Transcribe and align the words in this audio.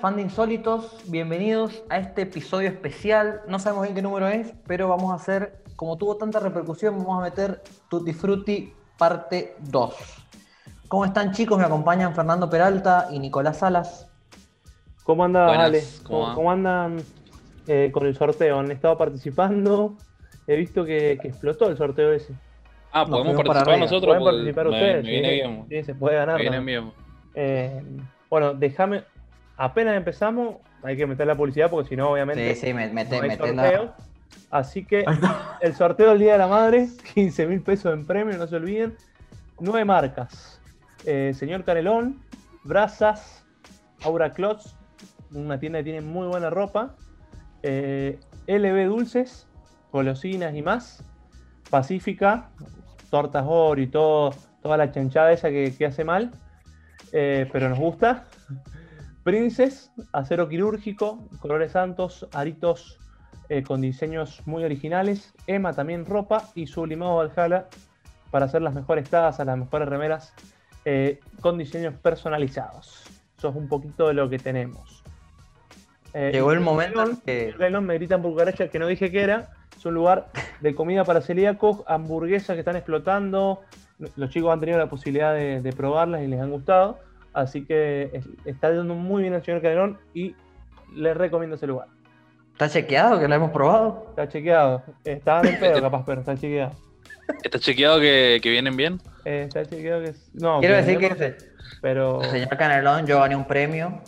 Fan 0.00 0.14
de 0.14 0.22
Insólitos, 0.22 0.96
bienvenidos 1.08 1.82
a 1.90 1.98
este 1.98 2.22
episodio 2.22 2.68
especial. 2.68 3.40
No 3.48 3.58
sabemos 3.58 3.82
bien 3.82 3.96
qué 3.96 4.02
número 4.02 4.28
es, 4.28 4.54
pero 4.64 4.88
vamos 4.88 5.10
a 5.10 5.16
hacer, 5.16 5.64
como 5.74 5.98
tuvo 5.98 6.16
tanta 6.16 6.38
repercusión, 6.38 6.96
vamos 6.98 7.18
a 7.18 7.22
meter 7.22 7.62
Tutti 7.90 8.12
Frutti 8.12 8.72
parte 8.96 9.56
2. 9.58 9.94
¿Cómo 10.86 11.04
están 11.04 11.32
chicos? 11.32 11.58
Me 11.58 11.64
acompañan 11.64 12.14
Fernando 12.14 12.48
Peralta 12.48 13.08
y 13.10 13.18
Nicolás 13.18 13.58
Salas. 13.58 14.08
¿Cómo 15.02 15.24
andan, 15.24 15.48
Buenas, 15.48 15.66
Ale? 15.66 15.82
¿cómo 16.04 16.08
¿Cómo, 16.08 16.28
va? 16.28 16.34
cómo 16.36 16.52
andan 16.52 16.96
eh, 17.66 17.90
con 17.92 18.06
el 18.06 18.14
sorteo? 18.14 18.60
¿Han 18.60 18.70
estado 18.70 18.96
participando? 18.96 19.96
He 20.46 20.54
visto 20.54 20.84
que, 20.84 21.18
que 21.20 21.26
explotó 21.26 21.68
el 21.68 21.76
sorteo 21.76 22.12
ese. 22.12 22.34
Ah, 22.92 23.04
podemos 23.04 23.34
para 23.34 23.48
participar 23.48 23.78
nosotros. 23.80 24.16
Pueden 24.16 24.24
participar 24.24 24.66
me, 24.66 24.70
ustedes. 24.70 25.04
me 25.04 25.10
viene 25.10 25.28
sí, 25.28 25.34
bien. 25.34 25.66
sí, 25.68 25.82
se 25.82 25.94
puede 25.96 26.16
ganar. 26.16 26.36
Me 26.36 26.42
viene 26.42 26.60
bien. 26.60 26.92
Eh, 27.34 27.82
bueno, 28.30 28.54
déjame. 28.54 29.02
Apenas 29.58 29.96
empezamos, 29.96 30.56
hay 30.82 30.96
que 30.96 31.06
meter 31.06 31.26
la 31.26 31.34
publicidad 31.36 31.68
porque 31.68 31.88
si 31.90 31.96
no, 31.96 32.12
obviamente. 32.12 32.54
Sí, 32.54 32.66
sí, 32.68 32.72
me- 32.74 32.88
mete, 32.88 33.16
no 33.16 33.22
hay 33.22 33.28
mete 33.28 33.46
sorteo. 33.54 33.84
la... 33.84 33.96
Así 34.50 34.84
que 34.86 35.04
el 35.60 35.74
sorteo 35.74 36.10
del 36.10 36.20
Día 36.20 36.32
de 36.32 36.38
la 36.38 36.46
Madre, 36.46 36.88
15 37.14 37.46
mil 37.46 37.60
pesos 37.60 37.92
en 37.92 38.06
premio, 38.06 38.36
no 38.38 38.46
se 38.46 38.56
olviden. 38.56 38.96
Nueve 39.60 39.84
marcas. 39.84 40.60
Eh, 41.04 41.32
Señor 41.34 41.64
Canelón, 41.64 42.22
Brazas, 42.64 43.44
Aura 44.02 44.32
Clots, 44.32 44.76
una 45.32 45.58
tienda 45.58 45.80
que 45.80 45.84
tiene 45.84 46.00
muy 46.02 46.26
buena 46.28 46.48
ropa. 46.50 46.94
eh, 47.62 48.20
LB 48.46 48.86
Dulces, 48.86 49.48
golosinas 49.92 50.54
y 50.54 50.62
más. 50.62 51.04
Pacífica, 51.68 52.50
tortas 53.10 53.44
oro 53.46 53.80
y 53.80 53.88
todo, 53.88 54.30
toda 54.62 54.76
la 54.76 54.90
chanchada 54.92 55.32
esa 55.32 55.50
que, 55.50 55.74
que 55.76 55.84
hace 55.86 56.04
mal, 56.04 56.30
eh, 57.12 57.46
pero 57.52 57.68
nos 57.68 57.78
gusta. 57.78 58.24
Princes, 59.28 59.90
acero 60.14 60.48
quirúrgico, 60.48 61.18
colores 61.40 61.72
santos, 61.72 62.26
aritos 62.32 62.98
eh, 63.50 63.62
con 63.62 63.82
diseños 63.82 64.40
muy 64.46 64.64
originales. 64.64 65.34
Emma 65.46 65.74
también 65.74 66.06
ropa 66.06 66.48
y 66.54 66.66
sublimado 66.66 67.16
Valhalla 67.16 67.66
para 68.30 68.46
hacer 68.46 68.62
las 68.62 68.72
mejores 68.72 69.10
tazas, 69.10 69.44
las 69.44 69.58
mejores 69.58 69.86
remeras 69.86 70.32
eh, 70.86 71.20
con 71.42 71.58
diseños 71.58 71.92
personalizados. 72.00 73.04
Eso 73.36 73.50
es 73.50 73.54
un 73.54 73.68
poquito 73.68 74.08
de 74.08 74.14
lo 74.14 74.30
que 74.30 74.38
tenemos. 74.38 75.04
Eh, 76.14 76.30
Llegó 76.32 76.52
el 76.52 76.60
momento 76.60 77.04
que... 77.26 77.54
León, 77.58 77.84
me 77.84 77.96
gritan 77.96 78.22
cucaracha 78.22 78.68
que 78.68 78.78
no 78.78 78.86
dije 78.86 79.10
que 79.10 79.20
era. 79.20 79.50
Es 79.76 79.84
un 79.84 79.92
lugar 79.92 80.28
de 80.62 80.74
comida 80.74 81.04
para 81.04 81.20
celíacos, 81.20 81.82
hamburguesas 81.86 82.54
que 82.54 82.60
están 82.60 82.76
explotando. 82.76 83.60
Los 84.16 84.30
chicos 84.30 84.50
han 84.50 84.60
tenido 84.60 84.78
la 84.78 84.88
posibilidad 84.88 85.34
de, 85.34 85.60
de 85.60 85.72
probarlas 85.74 86.22
y 86.22 86.28
les 86.28 86.40
han 86.40 86.50
gustado. 86.50 87.06
Así 87.38 87.64
que 87.64 88.10
es- 88.12 88.28
está 88.44 88.70
yendo 88.72 88.94
muy 88.94 89.22
bien 89.22 89.34
el 89.34 89.42
señor 89.44 89.62
Canelón 89.62 89.98
y 90.14 90.34
les 90.94 91.16
recomiendo 91.16 91.56
ese 91.56 91.66
lugar. 91.66 91.88
¿Está 92.52 92.68
chequeado 92.68 93.20
que 93.20 93.28
lo 93.28 93.34
hemos 93.36 93.50
probado? 93.52 94.06
Está 94.10 94.28
chequeado. 94.28 94.82
Estaba 95.04 95.48
en 95.48 95.58
pedo 95.60 95.80
capaz, 95.80 96.02
pero 96.04 96.20
está 96.20 96.36
chequeado. 96.36 96.72
¿Está 97.44 97.58
chequeado 97.58 98.00
que, 98.00 98.40
que 98.42 98.50
vienen 98.50 98.76
bien? 98.76 99.00
Eh, 99.24 99.44
está 99.46 99.64
chequeado 99.64 100.02
que 100.02 100.12
No, 100.34 100.58
Quiero 100.60 100.74
que 100.74 100.82
decir 100.82 100.98
que 100.98 101.06
ese 101.06 101.36
Pero. 101.80 102.20
el 102.22 102.30
señor 102.30 102.56
Canelón, 102.56 103.06
yo 103.06 103.20
gané 103.20 103.36
un 103.36 103.44
premio, 103.46 104.00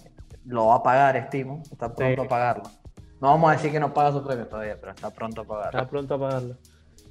lo 0.46 0.66
va 0.66 0.76
a 0.76 0.82
pagar, 0.82 1.16
estimo, 1.16 1.62
está 1.70 1.94
pronto 1.94 2.22
Sí. 2.22 2.26
a 2.26 2.28
pagarlo. 2.28 2.64
No 3.20 3.28
vamos 3.28 3.50
a 3.50 3.52
decir 3.52 3.70
que 3.70 3.78
no 3.78 3.92
paga 3.94 4.10
su 4.12 4.26
premio 4.26 4.46
todavía, 4.46 4.76
pero 4.80 4.92
está 4.92 5.10
pronto 5.10 5.42
a 5.42 5.44
pagarlo. 5.44 5.78
Está 5.78 5.88
pronto 5.90 6.14
a 6.14 6.18
pagarlo. 6.18 6.56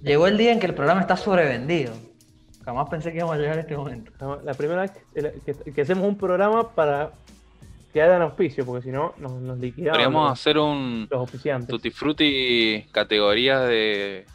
Llegó 0.01 0.27
el 0.27 0.37
día 0.37 0.51
en 0.51 0.59
que 0.59 0.65
el 0.65 0.73
programa 0.73 1.01
está 1.01 1.15
sobrevendido. 1.15 1.93
Jamás 2.69 2.87
pensé 2.87 3.11
que 3.11 3.17
íbamos 3.17 3.35
a 3.35 3.39
llegar 3.39 3.57
a 3.57 3.61
este 3.61 3.75
momento. 3.75 4.11
La- 4.43 4.53
primera 4.53 4.81
vez 4.81 4.91
que, 4.91 5.33
que- 5.43 5.71
que 5.73 5.81
hacemos 5.81 6.07
un 6.07 6.15
programa 6.15 6.69
para 6.69 7.09
que 7.91 7.99
hagan 7.99 8.21
auspicio, 8.21 8.63
porque 8.63 8.83
si 8.83 8.91
no 8.91 9.15
nos, 9.17 9.31
nos 9.31 9.57
liquidamos 9.57 9.97
Podríamos 9.97 10.29
los, 10.29 10.39
hacer 10.39 10.57
un 10.59 11.07
los 11.09 11.19
auspiciantes. 11.19 11.67
Tutti 11.67 11.89
Frutti 11.89 12.85
categorías 12.91 13.67
de, 13.67 14.27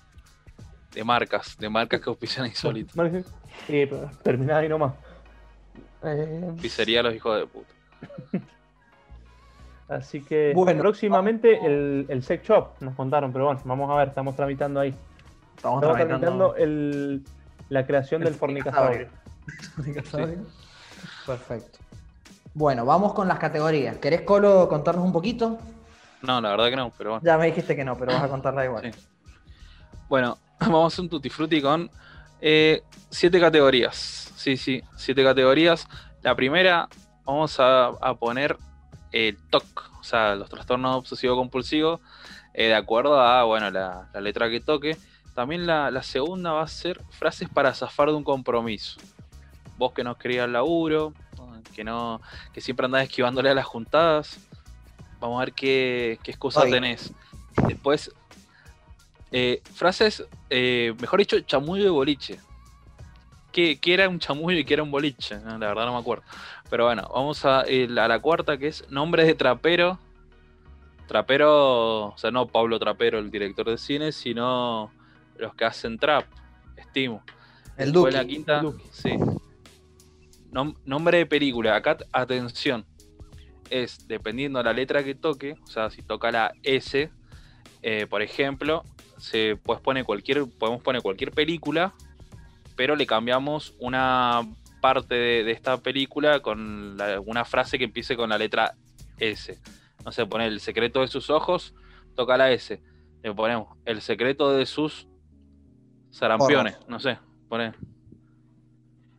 de 0.95 1.05
marcas, 1.05 1.57
de 1.59 1.69
marcas 1.69 2.01
que 2.01 2.11
auspician 2.11 2.47
insólitos. 2.47 2.97
Margen. 2.97 3.23
Sí, 3.69 3.87
pero 3.89 4.11
terminada 4.25 4.59
ahí 4.59 4.69
nomás. 4.69 4.95
Eh, 6.03 6.53
Pizzería 6.61 7.05
los 7.05 7.15
hijos 7.15 7.39
de 7.39 7.47
puta. 7.47 7.73
así 9.89 10.23
que 10.23 10.53
Bueno, 10.57 10.81
próximamente 10.81 11.65
el, 11.65 12.07
el 12.09 12.23
sex 12.25 12.49
shop 12.49 12.71
nos 12.81 12.97
contaron, 12.97 13.33
pero 13.33 13.45
bueno, 13.45 13.61
vamos 13.65 13.89
a 13.91 13.95
ver, 13.95 14.09
estamos 14.09 14.35
tramitando 14.35 14.81
ahí. 14.81 14.93
Estamos, 15.55 15.83
Estamos 15.85 15.97
tramitando 15.97 16.51
tramitando 16.51 16.57
el, 16.57 17.23
la 17.75 17.87
creación 17.87 18.23
el 18.23 18.29
del 18.29 18.35
fornicasaurio. 18.35 19.09
fornicasaurio. 19.77 20.39
Perfecto. 21.27 21.79
Bueno, 22.55 22.87
vamos 22.87 23.13
con 23.13 23.27
las 23.29 23.39
categorías. 23.39 23.97
¿Querés, 23.99 24.23
Colo, 24.23 24.69
contarnos 24.69 25.05
un 25.05 25.13
poquito? 25.13 25.59
No, 26.23 26.41
la 26.41 26.51
verdad 26.51 26.71
que 26.71 26.77
no, 26.77 26.93
pero 26.97 27.11
bueno. 27.11 27.25
Ya 27.25 27.37
me 27.37 27.47
dijiste 27.47 27.75
que 27.75 27.85
no, 27.85 27.99
pero 27.99 28.13
vas 28.13 28.23
a 28.23 28.29
contarla 28.29 28.65
igual. 28.65 28.93
Sí. 28.93 29.01
Bueno, 30.09 30.39
vamos 30.61 30.85
a 30.85 30.87
hacer 30.95 31.03
un 31.03 31.09
Tutti 31.11 31.29
Frutti 31.29 31.61
con 31.61 31.91
eh, 32.41 32.83
siete 33.11 33.41
categorías. 33.41 34.33
Sí, 34.37 34.57
sí, 34.57 34.83
siete 34.97 35.25
categorías. 35.25 35.87
La 36.23 36.35
primera, 36.37 36.89
vamos 37.25 37.59
a, 37.59 37.87
a 37.87 38.15
poner 38.15 38.57
el 39.11 39.37
TOC, 39.51 39.91
o 40.01 40.05
sea, 40.05 40.35
los 40.37 40.49
trastornos 40.49 40.97
obsesivo-compulsivos, 40.97 42.01
eh, 42.55 42.69
de 42.69 42.75
acuerdo 42.75 43.21
a, 43.21 43.43
bueno, 43.45 43.71
la, 43.71 44.09
la 44.13 44.21
letra 44.21 44.49
que 44.49 44.61
toque. 44.61 44.97
También 45.35 45.67
la, 45.67 45.91
la 45.91 46.03
segunda 46.03 46.53
va 46.53 46.63
a 46.63 46.69
ser 46.69 47.03
frases 47.11 47.49
para 47.49 47.75
zafar 47.75 48.09
de 48.09 48.15
un 48.15 48.25
compromiso. 48.25 49.01
Vos 49.77 49.93
que 49.93 50.05
no 50.05 50.17
querías 50.17 50.49
laburo, 50.49 51.13
que 51.75 51.85
no, 51.85 52.21
que 52.53 52.61
siempre 52.61 52.87
andás 52.87 53.03
esquivándole 53.03 53.51
a 53.51 53.55
las 53.55 53.67
juntadas. 53.67 54.39
Vamos 55.21 55.41
a 55.41 55.45
ver 55.45 55.53
qué, 55.53 56.19
qué 56.23 56.31
excusa 56.31 56.63
tenés. 56.63 57.13
Después, 57.67 58.13
eh, 59.33 59.61
frases, 59.75 60.25
eh, 60.51 60.95
mejor 61.01 61.19
dicho, 61.19 61.41
chamullo 61.41 61.85
de 61.85 61.91
boliche. 61.91 62.41
¿Qué, 63.53 63.79
qué 63.81 63.95
era 63.95 64.09
un 64.09 64.19
chamullo 64.19 64.59
y 64.59 64.65
qué 64.65 64.75
era 64.75 64.83
un 64.83 64.91
boliche? 64.91 65.39
No, 65.41 65.59
la 65.59 65.69
verdad 65.69 65.87
no 65.87 65.95
me 65.95 65.99
acuerdo. 65.99 66.25
Pero 66.71 66.87
bueno, 66.87 67.09
vamos 67.13 67.45
a 67.45 67.65
la 67.67 68.19
cuarta 68.19 68.57
que 68.59 68.69
es 68.69 68.89
nombres 68.91 69.27
de 69.27 69.35
trapero. 69.35 69.99
Trapero, 71.07 72.07
o 72.07 72.15
sea, 72.17 72.31
no 72.31 72.47
Pablo 72.47 72.79
Trapero, 72.79 73.19
el 73.19 73.31
director 73.31 73.69
de 73.69 73.79
cine, 73.79 74.11
sino 74.11 74.91
los 75.39 75.55
que 75.55 75.65
hacen 75.65 75.99
trap, 75.99 76.27
estimo. 76.77 77.23
El 77.77 77.93
Duque. 77.93 78.13
la 78.13 78.25
quinta, 78.25 78.57
el 78.59 78.63
Duque. 78.63 78.85
sí. 78.93 79.11
Nom- 80.53 80.77
nombre 80.85 81.19
de 81.19 81.27
película. 81.27 81.75
Acá, 81.77 81.97
atención. 82.13 82.87
Es 83.71 84.07
dependiendo 84.07 84.59
de 84.59 84.65
la 84.65 84.73
letra 84.73 85.03
que 85.03 85.15
toque. 85.15 85.57
O 85.63 85.67
sea, 85.67 85.91
si 85.91 86.03
toca 86.03 86.31
la 86.31 86.53
S, 86.63 87.11
eh, 87.83 88.07
por 88.09 88.23
ejemplo, 88.23 88.85
se 89.19 89.57
pues 89.63 89.81
pone 89.81 90.05
cualquier, 90.05 90.45
podemos 90.59 90.83
poner 90.83 91.03
cualquier 91.03 91.33
película, 91.33 91.95
pero 92.77 92.95
le 92.95 93.07
cambiamos 93.07 93.75
una 93.79 94.43
parte 94.81 95.15
de, 95.15 95.45
de 95.45 95.51
esta 95.53 95.79
película 95.79 96.41
con 96.41 96.97
la- 96.97 97.21
una 97.21 97.45
frase 97.45 97.79
que 97.79 97.85
empiece 97.85 98.17
con 98.17 98.31
la 98.31 98.39
letra 98.39 98.75
S. 99.19 99.59
No 100.05 100.13
sé, 100.13 100.27
pone 100.27 100.47
el 100.47 100.61
secreto 100.61 101.01
de 101.01 101.09
sus 101.09 101.31
ojos, 101.31 101.75
toca 102.15 102.37
la 102.37 102.53
S. 102.53 102.81
Le 103.23 103.33
ponemos 103.35 103.77
el 103.87 104.03
secreto 104.03 104.53
de 104.53 104.67
sus 104.67 105.09
sarampiones, 106.15 106.77
no 106.87 107.01
sé, 107.01 107.19
pone. 107.49 107.75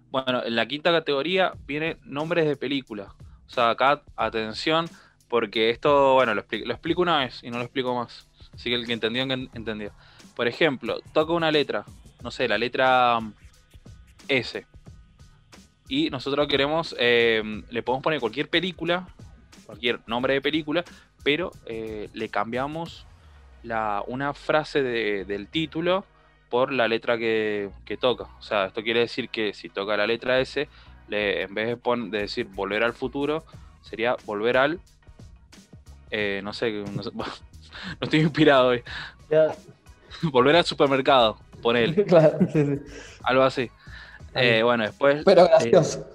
Bueno, 0.09 0.43
en 0.45 0.55
la 0.55 0.65
quinta 0.65 0.91
categoría 0.91 1.53
viene 1.67 1.97
nombres 2.03 2.47
de 2.47 2.55
películas. 2.55 3.09
O 3.11 3.49
sea, 3.49 3.71
acá, 3.71 4.01
atención, 4.15 4.89
porque 5.27 5.69
esto, 5.69 6.13
bueno, 6.13 6.33
lo 6.33 6.41
explico, 6.41 6.65
lo 6.67 6.73
explico 6.73 7.01
una 7.01 7.19
vez 7.19 7.43
y 7.43 7.51
no 7.51 7.57
lo 7.57 7.63
explico 7.65 7.93
más. 7.93 8.25
Así 8.55 8.69
que 8.69 8.75
el 8.75 8.85
que 8.87 8.93
entendió, 8.93 9.23
en- 9.23 9.49
entendió. 9.53 9.91
Por 10.33 10.47
ejemplo, 10.47 10.97
toca 11.11 11.33
una 11.33 11.51
letra, 11.51 11.85
no 12.21 12.31
sé, 12.31 12.47
la 12.47 12.57
letra 12.57 13.19
mm, 13.19 13.33
S. 14.29 14.65
Y 15.87 16.09
nosotros 16.09 16.47
queremos, 16.47 16.95
eh, 16.97 17.43
le 17.69 17.83
podemos 17.83 18.03
poner 18.03 18.19
cualquier 18.19 18.49
película, 18.49 19.09
cualquier 19.65 19.99
nombre 20.07 20.33
de 20.33 20.41
película, 20.41 20.85
pero 21.23 21.57
eh, 21.65 22.09
le 22.13 22.29
cambiamos 22.29 23.05
la, 23.61 24.03
una 24.07 24.33
frase 24.33 24.81
de- 24.81 25.25
del 25.25 25.49
título 25.49 26.05
por 26.49 26.71
la 26.71 26.87
letra 26.87 27.17
que, 27.17 27.69
que 27.85 27.97
toca. 27.97 28.23
O 28.37 28.41
sea, 28.41 28.65
esto 28.67 28.83
quiere 28.83 29.01
decir 29.01 29.29
que 29.29 29.53
si 29.53 29.69
toca 29.69 29.97
la 29.97 30.07
letra 30.07 30.39
S, 30.39 30.69
le- 31.07 31.41
en 31.43 31.53
vez 31.53 31.67
de, 31.67 31.77
pon- 31.77 32.09
de 32.11 32.19
decir 32.19 32.47
volver 32.49 32.83
al 32.83 32.93
futuro, 32.93 33.45
sería 33.81 34.15
volver 34.25 34.57
al... 34.57 34.79
eh, 36.09 36.41
no 36.43 36.53
sé, 36.53 36.71
no, 36.71 37.03
sé, 37.03 37.11
no 37.15 37.23
estoy 38.01 38.19
inspirado 38.21 38.69
hoy. 38.69 38.83
Ya, 39.29 39.55
Volver 40.31 40.55
al 40.55 40.65
supermercado, 40.65 41.39
ponele, 41.61 42.05
claro, 42.05 42.39
sí, 42.51 42.63
sí. 42.63 42.79
algo 43.23 43.43
así. 43.43 43.69
Eh, 44.33 44.61
bueno, 44.63 44.83
después... 44.83 45.23
Pero 45.25 45.45
eh, 45.45 45.47
gracioso. 45.49 46.05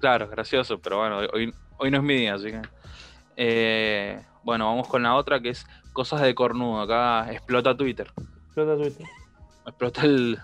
Claro, 0.00 0.28
gracioso, 0.28 0.78
pero 0.78 0.98
bueno, 0.98 1.18
hoy, 1.32 1.52
hoy 1.78 1.90
no 1.90 1.98
es 1.98 2.02
mi 2.02 2.14
día, 2.16 2.34
así 2.34 2.50
que. 2.50 2.60
Eh, 3.36 4.20
bueno, 4.42 4.66
vamos 4.66 4.88
con 4.88 5.02
la 5.02 5.14
otra 5.14 5.40
que 5.40 5.50
es 5.50 5.66
cosas 5.92 6.20
de 6.22 6.34
cornudo. 6.34 6.80
Acá 6.80 7.32
explota 7.32 7.76
Twitter, 7.76 8.10
explota 8.46 8.76
Twitter. 8.76 9.06
Explota 9.66 10.02
el, 10.02 10.38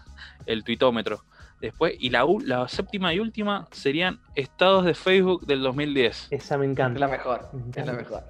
el 0.47 0.65
tuitómetro. 0.65 1.25
Después, 1.61 1.95
y 1.99 2.11
la, 2.11 2.27
la 2.45 2.67
séptima 2.67 3.15
y 3.15 3.21
última 3.21 3.69
serían 3.71 4.21
estados 4.35 4.85
de 4.85 4.95
Facebook 4.95 5.47
del 5.47 5.63
2010. 5.63 6.29
Esa 6.31 6.59
me 6.59 6.67
encanta. 6.67 6.97
Es 6.97 7.01
la 7.01 7.09
mejor. 7.09 7.51
Es 7.75 7.87
la 7.87 7.93
mejor. 7.93 8.25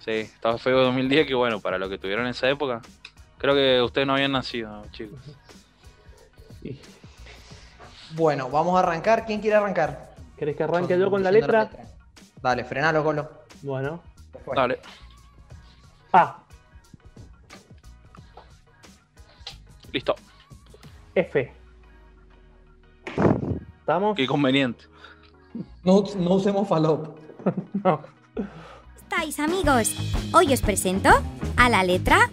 Sí, 0.00 0.10
estados 0.10 0.60
de 0.60 0.64
Facebook 0.64 0.80
del 0.80 0.88
2010, 0.88 1.26
que 1.28 1.34
bueno, 1.34 1.60
para 1.60 1.78
lo 1.78 1.88
que 1.88 1.98
tuvieron 1.98 2.24
en 2.24 2.32
esa 2.32 2.48
época. 2.50 2.82
Creo 3.38 3.54
que 3.54 3.80
ustedes 3.82 4.06
no 4.06 4.14
habían 4.14 4.32
nacido, 4.32 4.84
chicos. 4.90 5.20
Bueno, 8.14 8.48
vamos 8.50 8.76
a 8.76 8.80
arrancar. 8.80 9.26
¿Quién 9.26 9.40
quiere 9.40 9.56
arrancar? 9.56 10.14
¿Querés 10.36 10.56
que 10.56 10.64
arranque 10.64 10.98
yo 10.98 11.10
con 11.10 11.22
la 11.22 11.30
letra? 11.30 11.70
Dale, 12.42 12.64
frenalo, 12.64 13.04
Colo. 13.04 13.30
Bueno. 13.62 14.02
Dale. 14.54 14.80
A. 16.12 16.38
Listo. 19.96 20.14
F. 21.14 21.54
¿Estamos? 23.80 24.14
Qué 24.14 24.26
conveniente. 24.26 24.84
No, 25.84 26.04
no 26.18 26.34
usemos 26.34 26.68
falop. 26.68 27.16
no. 27.82 28.02
¿Estáis 28.94 29.40
amigos? 29.40 29.96
Hoy 30.34 30.52
os 30.52 30.60
presento 30.60 31.08
a 31.56 31.70
la 31.70 31.82
letra 31.82 32.30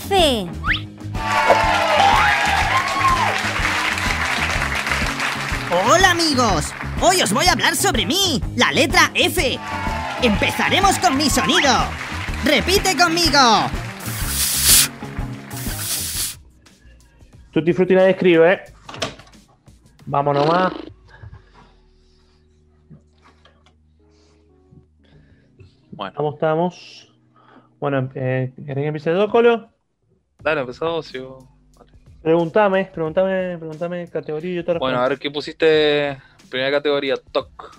F. 0.00 0.46
Hola 5.86 6.12
amigos, 6.12 6.72
hoy 7.02 7.20
os 7.20 7.34
voy 7.34 7.44
a 7.44 7.52
hablar 7.52 7.76
sobre 7.76 8.06
mí, 8.06 8.40
la 8.56 8.72
letra 8.72 9.10
F. 9.14 9.58
Empezaremos 10.22 10.98
con 10.98 11.18
mi 11.18 11.28
sonido. 11.28 11.74
Repite 12.42 12.96
conmigo. 12.96 13.38
Tutti 17.52 17.72
Frutti 17.74 17.94
nadie 17.94 18.10
escribe, 18.10 18.52
¿eh? 18.52 18.62
Vamos 20.06 20.34
nomás. 20.34 20.72
Bueno. 25.90 26.14
¿Cómo 26.16 26.32
estamos? 26.32 27.12
Bueno, 27.78 28.10
eh, 28.14 28.54
¿querés 28.56 28.76
que 28.76 28.86
empiece 28.86 29.12
yo, 29.12 29.28
Colo? 29.28 29.68
Dale, 30.42 30.62
empezamos. 30.62 31.04
Sí, 31.04 31.18
vale. 31.18 31.92
Preguntame, 32.22 32.86
preguntame, 32.86 33.58
preguntame 33.58 34.08
categoría 34.08 34.50
y 34.50 34.54
yo 34.54 34.64
te. 34.64 34.78
Bueno, 34.78 34.98
a 34.98 35.08
ver 35.08 35.18
qué 35.18 35.30
pusiste. 35.30 36.18
Primera 36.48 36.70
categoría, 36.70 37.16
TOC. 37.32 37.76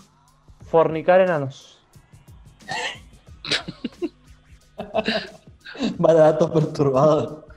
Fornicar 0.70 1.22
enanos. 1.22 1.84
Datos 5.98 6.52
perturbados. 6.52 7.53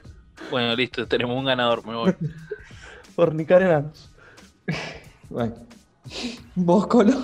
Bueno, 0.49 0.75
listo, 0.75 1.07
tenemos 1.07 1.37
un 1.37 1.45
ganador, 1.45 1.85
me 1.85 1.95
voy. 1.95 2.15
Fornicar 3.15 3.61
enanos. 3.61 4.11
Bueno. 5.29 5.55
¿Vos, 6.55 6.87
Colo? 6.87 7.13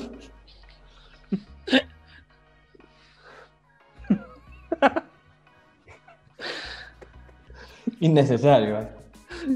Innecesario, 8.01 8.81
¿eh? 8.81 8.89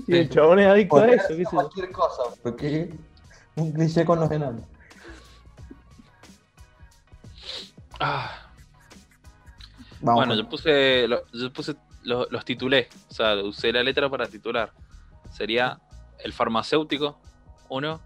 Y 0.07 0.15
el 0.15 0.29
chabón 0.29 0.59
es 0.59 0.67
adicto 0.67 0.95
a 0.95 1.07
eso, 1.09 1.27
qué 1.27 1.43
yo. 1.43 1.49
cualquier 1.49 1.91
cosa, 1.91 2.23
porque 2.41 2.89
un 3.57 3.73
cliché 3.73 4.05
con 4.05 4.21
los 4.21 4.31
enanos. 4.31 4.61
Ah, 7.99 8.31
Vamos. 9.99 10.25
bueno, 10.25 10.41
yo 10.41 10.47
puse, 10.47 11.05
yo 11.33 11.51
puse 11.51 11.75
lo- 12.07 12.25
los 12.29 12.45
titulé, 12.45 12.87
o 13.09 13.13
sea, 13.13 13.35
usé 13.43 13.71
la 13.73 13.83
letra 13.83 14.09
para 14.09 14.27
titular. 14.27 14.71
Sería 15.29 15.79
el 16.23 16.31
farmacéutico, 16.31 17.19
uno, 17.69 17.99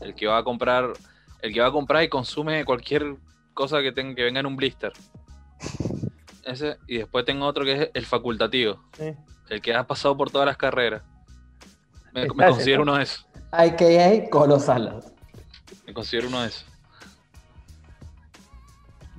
el 0.00 0.14
que 0.14 0.26
va 0.26 0.38
a 0.38 0.42
comprar, 0.44 0.94
el 1.42 1.52
que 1.52 1.60
va 1.60 1.66
a 1.66 1.72
comprar 1.72 2.02
y 2.02 2.08
consume 2.08 2.64
cualquier 2.64 3.16
cosa 3.52 3.82
que 3.82 3.92
tenga 3.92 4.14
que 4.14 4.24
venga 4.24 4.40
en 4.40 4.46
un 4.46 4.56
blister. 4.56 4.92
Ese, 6.44 6.78
y 6.86 6.98
después 6.98 7.24
tengo 7.24 7.46
otro 7.46 7.64
que 7.64 7.72
es 7.82 7.90
el 7.94 8.06
facultativo, 8.06 8.82
Sí. 8.96 9.12
el 9.50 9.60
que 9.60 9.74
ha 9.74 9.86
pasado 9.86 10.16
por 10.16 10.30
todas 10.30 10.46
las 10.46 10.56
carreras. 10.56 11.02
Me, 12.12 12.26
considero 12.26 12.84
¿no? 12.84 12.92
uno 12.92 12.98
de 12.98 13.04
esos. 13.04 13.26
AKA 13.50 14.30
Colo 14.30 14.58
Salas. 14.58 15.12
Me 15.86 15.92
considero 15.92 16.28
uno 16.28 16.40
de 16.42 16.48
esos. 16.48 16.64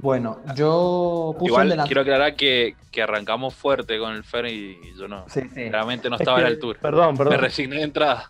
Bueno, 0.06 0.40
yo 0.56 1.34
puse 1.40 1.48
Igual 1.50 1.64
el 1.64 1.70
delantero. 1.72 1.88
quiero 1.88 2.02
aclarar 2.02 2.36
que, 2.36 2.76
que 2.92 3.02
arrancamos 3.02 3.56
fuerte 3.56 3.98
con 3.98 4.14
el 4.14 4.24
Fer 4.24 4.46
y 4.46 4.78
yo 4.96 5.08
no. 5.08 5.26
Sí, 5.28 5.42
sí. 5.52 5.68
Realmente 5.68 6.12
no 6.12 6.16
Es 6.18 6.22
estaba 6.22 6.38
a 6.38 6.42
la 6.42 6.48
que- 6.50 6.54
altura. 6.54 6.80
Perdón, 6.80 7.14
Me 7.14 7.18
perdón. 7.18 7.40
resigné 7.40 7.78
de 7.78 7.82
entrada. 7.82 8.30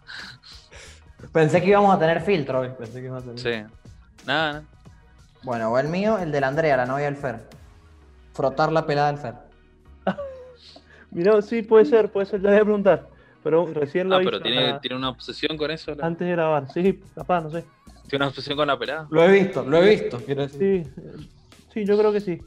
Pensé 1.34 1.62
que 1.62 1.68
íbamos 1.68 1.94
a 1.94 2.00
tener 2.00 2.22
filtro 2.22 2.62
hoy. 2.62 2.70
Pensé 2.78 3.02
que 3.02 3.08
íbamos 3.08 3.24
a 3.28 3.34
tener... 3.36 3.40
Sí. 3.68 3.74
Nada, 4.26 4.54
nada. 4.54 4.64
Bueno, 5.44 5.78
el 5.78 5.90
mío, 5.90 6.18
el 6.18 6.32
de 6.32 6.40
la 6.40 6.48
Andrea, 6.48 6.78
la 6.78 6.86
novia 6.86 7.06
del 7.06 7.18
Fer. 7.18 7.42
Frotar 8.34 8.72
la 8.72 8.86
pelada 8.86 9.08
del 9.12 9.18
Fer. 9.18 9.34
Mirá, 11.12 11.42
sí, 11.42 11.62
puede 11.62 11.84
ser, 11.84 12.10
puede 12.10 12.26
ser, 12.26 12.42
ya 12.42 12.52
voy 12.52 12.58
a 12.60 12.64
preguntar. 12.64 13.08
Pero 13.44 13.66
recién 13.74 14.08
lo 14.08 14.16
Ah, 14.16 14.22
pero 14.24 14.40
tiene, 14.42 14.72
la- 14.72 14.80
tiene 14.80 14.96
una 14.96 15.10
obsesión 15.10 15.58
con 15.58 15.70
eso. 15.72 15.94
la- 15.94 16.06
antes 16.08 16.26
de 16.26 16.32
grabar. 16.32 16.72
Sí, 16.72 17.02
capaz, 17.14 17.42
no 17.42 17.50
sé. 17.50 17.66
Tiene 18.08 18.24
una 18.24 18.30
obsesión 18.30 18.56
con 18.56 18.68
la 18.68 18.80
pelada. 18.80 19.08
Lo 19.10 19.24
he 19.26 19.32
visto, 19.44 19.64
lo 19.66 19.84
he 19.84 19.90
visto. 19.90 20.18
Quiero 20.26 20.44
decir. 20.44 20.86
Sí, 20.86 21.30
sí, 21.76 21.86
yo 21.86 21.96
creo 21.98 22.12
que 22.12 22.22
sí. 22.22 22.42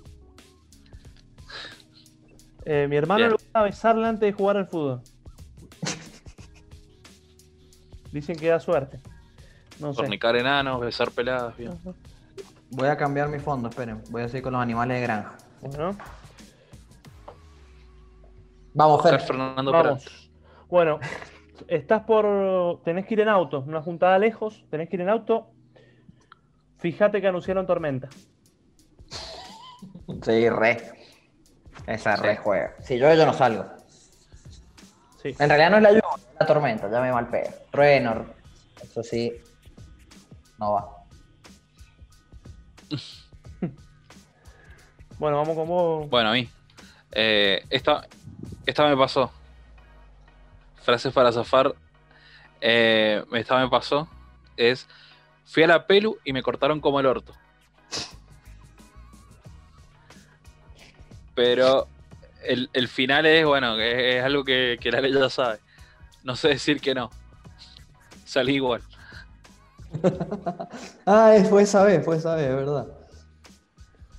Eh, 2.64 2.86
mi 2.88 2.96
hermano 2.96 3.19
Bien. 3.19 3.28
le 3.30 3.34
gusta 3.34 3.62
besarla 3.62 4.08
antes 4.08 4.22
de 4.22 4.32
jugar 4.32 4.56
al 4.56 4.66
fútbol. 4.66 5.02
Dicen 8.12 8.36
que 8.36 8.48
da 8.48 8.58
suerte. 8.58 8.98
No 9.78 9.92
sé. 9.92 10.00
Fornicar 10.00 10.34
enanos, 10.34 10.80
besar 10.80 11.12
peladas, 11.12 11.56
bien. 11.56 11.72
Ajá. 11.72 11.92
Voy 12.70 12.88
a 12.88 12.96
cambiar 12.96 13.28
mi 13.28 13.38
fondo, 13.38 13.69
esperen. 13.69 14.02
Voy 14.10 14.22
a 14.22 14.28
seguir 14.28 14.42
con 14.42 14.54
los 14.54 14.62
animales 14.62 14.96
de 14.96 15.02
granja. 15.02 15.36
Bueno, 15.60 15.96
Vamos, 18.75 19.02
Fer. 19.02 19.20
Fernando 19.20 19.72
vamos. 19.72 20.30
Bueno, 20.69 21.00
estás 21.66 22.02
por. 22.04 22.82
Tenés 22.84 23.06
que 23.06 23.14
ir 23.14 23.20
en 23.20 23.28
auto, 23.28 23.64
una 23.66 23.82
juntada 23.82 24.19
lejos, 24.19 24.64
tenés 24.70 24.88
que 24.88 24.96
ir 24.96 25.02
en 25.02 25.08
auto. 25.08 25.50
Fíjate 26.78 27.20
que 27.20 27.26
anunciaron 27.26 27.66
tormenta. 27.66 28.08
Sí, 30.22 30.49
re. 30.49 30.93
Esa 31.87 32.16
Sí. 32.16 32.23
re 32.23 32.37
juega. 32.37 32.75
Si 32.83 32.99
yo, 32.99 33.12
yo 33.14 33.26
no 33.26 33.33
salgo. 33.33 33.64
Sí. 35.23 35.35
En 35.38 35.49
realidad 35.49 35.71
no 35.71 35.76
es 35.78 35.83
la 35.83 35.88
lluvia, 35.90 36.02
es 36.16 36.37
la 36.40 36.47
tormenta, 36.47 36.90
ya 36.90 37.00
me 37.00 37.12
mal 37.12 37.28
pega. 37.28 37.50
Trueno, 37.71 38.26
eso 38.83 39.02
sí. 39.02 39.33
No 40.59 40.73
va. 40.73 40.88
Bueno, 45.18 45.38
vamos 45.38 45.56
con 45.56 45.66
vos. 45.66 46.09
Bueno, 46.09 46.30
a 46.30 46.33
mí. 46.33 46.49
Eh, 47.11 47.64
esta, 47.71 48.06
esta 48.64 48.87
me 48.88 48.97
pasó. 48.97 49.33
Frases 50.83 51.12
para 51.12 51.33
zafar. 51.33 51.75
Eh, 52.61 53.25
esta 53.33 53.59
me 53.59 53.68
pasó. 53.68 54.09
Es. 54.56 54.87
Fui 55.44 55.64
a 55.64 55.66
la 55.66 55.88
pelu 55.88 56.18
y 56.25 56.33
me 56.33 56.40
cortaron 56.40 56.80
como 56.80 57.00
el 57.00 57.06
orto. 57.06 57.33
Pero 61.38 61.87
el, 62.45 62.68
el 62.73 62.88
final 62.88 63.25
es, 63.25 63.47
bueno, 63.47 63.78
es, 63.78 64.25
algo 64.25 64.42
que, 64.42 64.76
que 64.80 64.90
la 64.90 65.00
ley 65.00 65.12
ya 65.12 65.30
sabe. 65.30 65.61
No 66.25 66.35
sé 66.35 66.49
decir 66.49 66.80
que 66.80 66.97
no. 66.97 67.11
Salí 68.25 68.57
igual. 68.57 68.83
Ah, 71.07 71.37
es- 71.37 71.49
fue 71.49 71.62
esa 71.62 71.85
vez, 71.85 72.04
fue 72.04 72.16
esa 72.16 72.35
vez, 72.35 72.49
es 72.49 72.57
verdad. 72.57 72.88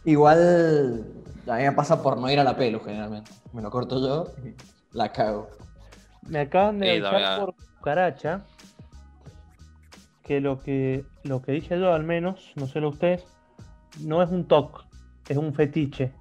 Igual 0.05 1.05
a 1.45 1.57
mí 1.57 1.63
me 1.63 1.71
pasa 1.73 2.01
por 2.01 2.17
no 2.17 2.31
ir 2.31 2.39
a 2.39 2.45
la 2.45 2.55
pelu 2.55 2.79
generalmente. 2.79 3.31
Me 3.51 3.61
lo 3.61 3.69
corto 3.69 3.99
yo 3.99 4.31
y 4.47 4.55
la 4.95 5.11
cago. 5.11 5.49
Me 6.25 6.39
acaban 6.39 6.79
de 6.79 6.91
avisar 6.91 7.41
por 7.41 7.53
cucaracha 7.75 8.45
que 10.23 10.39
lo 10.39 10.63
que 10.63 11.03
lo 11.23 11.41
que 11.41 11.51
dije 11.51 11.77
yo 11.77 11.93
al 11.93 12.03
menos, 12.03 12.53
no 12.55 12.65
sé 12.65 12.79
lo 12.79 12.89
ustedes, 12.89 13.25
no 13.99 14.23
es 14.23 14.29
un 14.29 14.47
toc, 14.47 14.85
es 15.27 15.35
un 15.37 15.53
fetiche. 15.53 16.13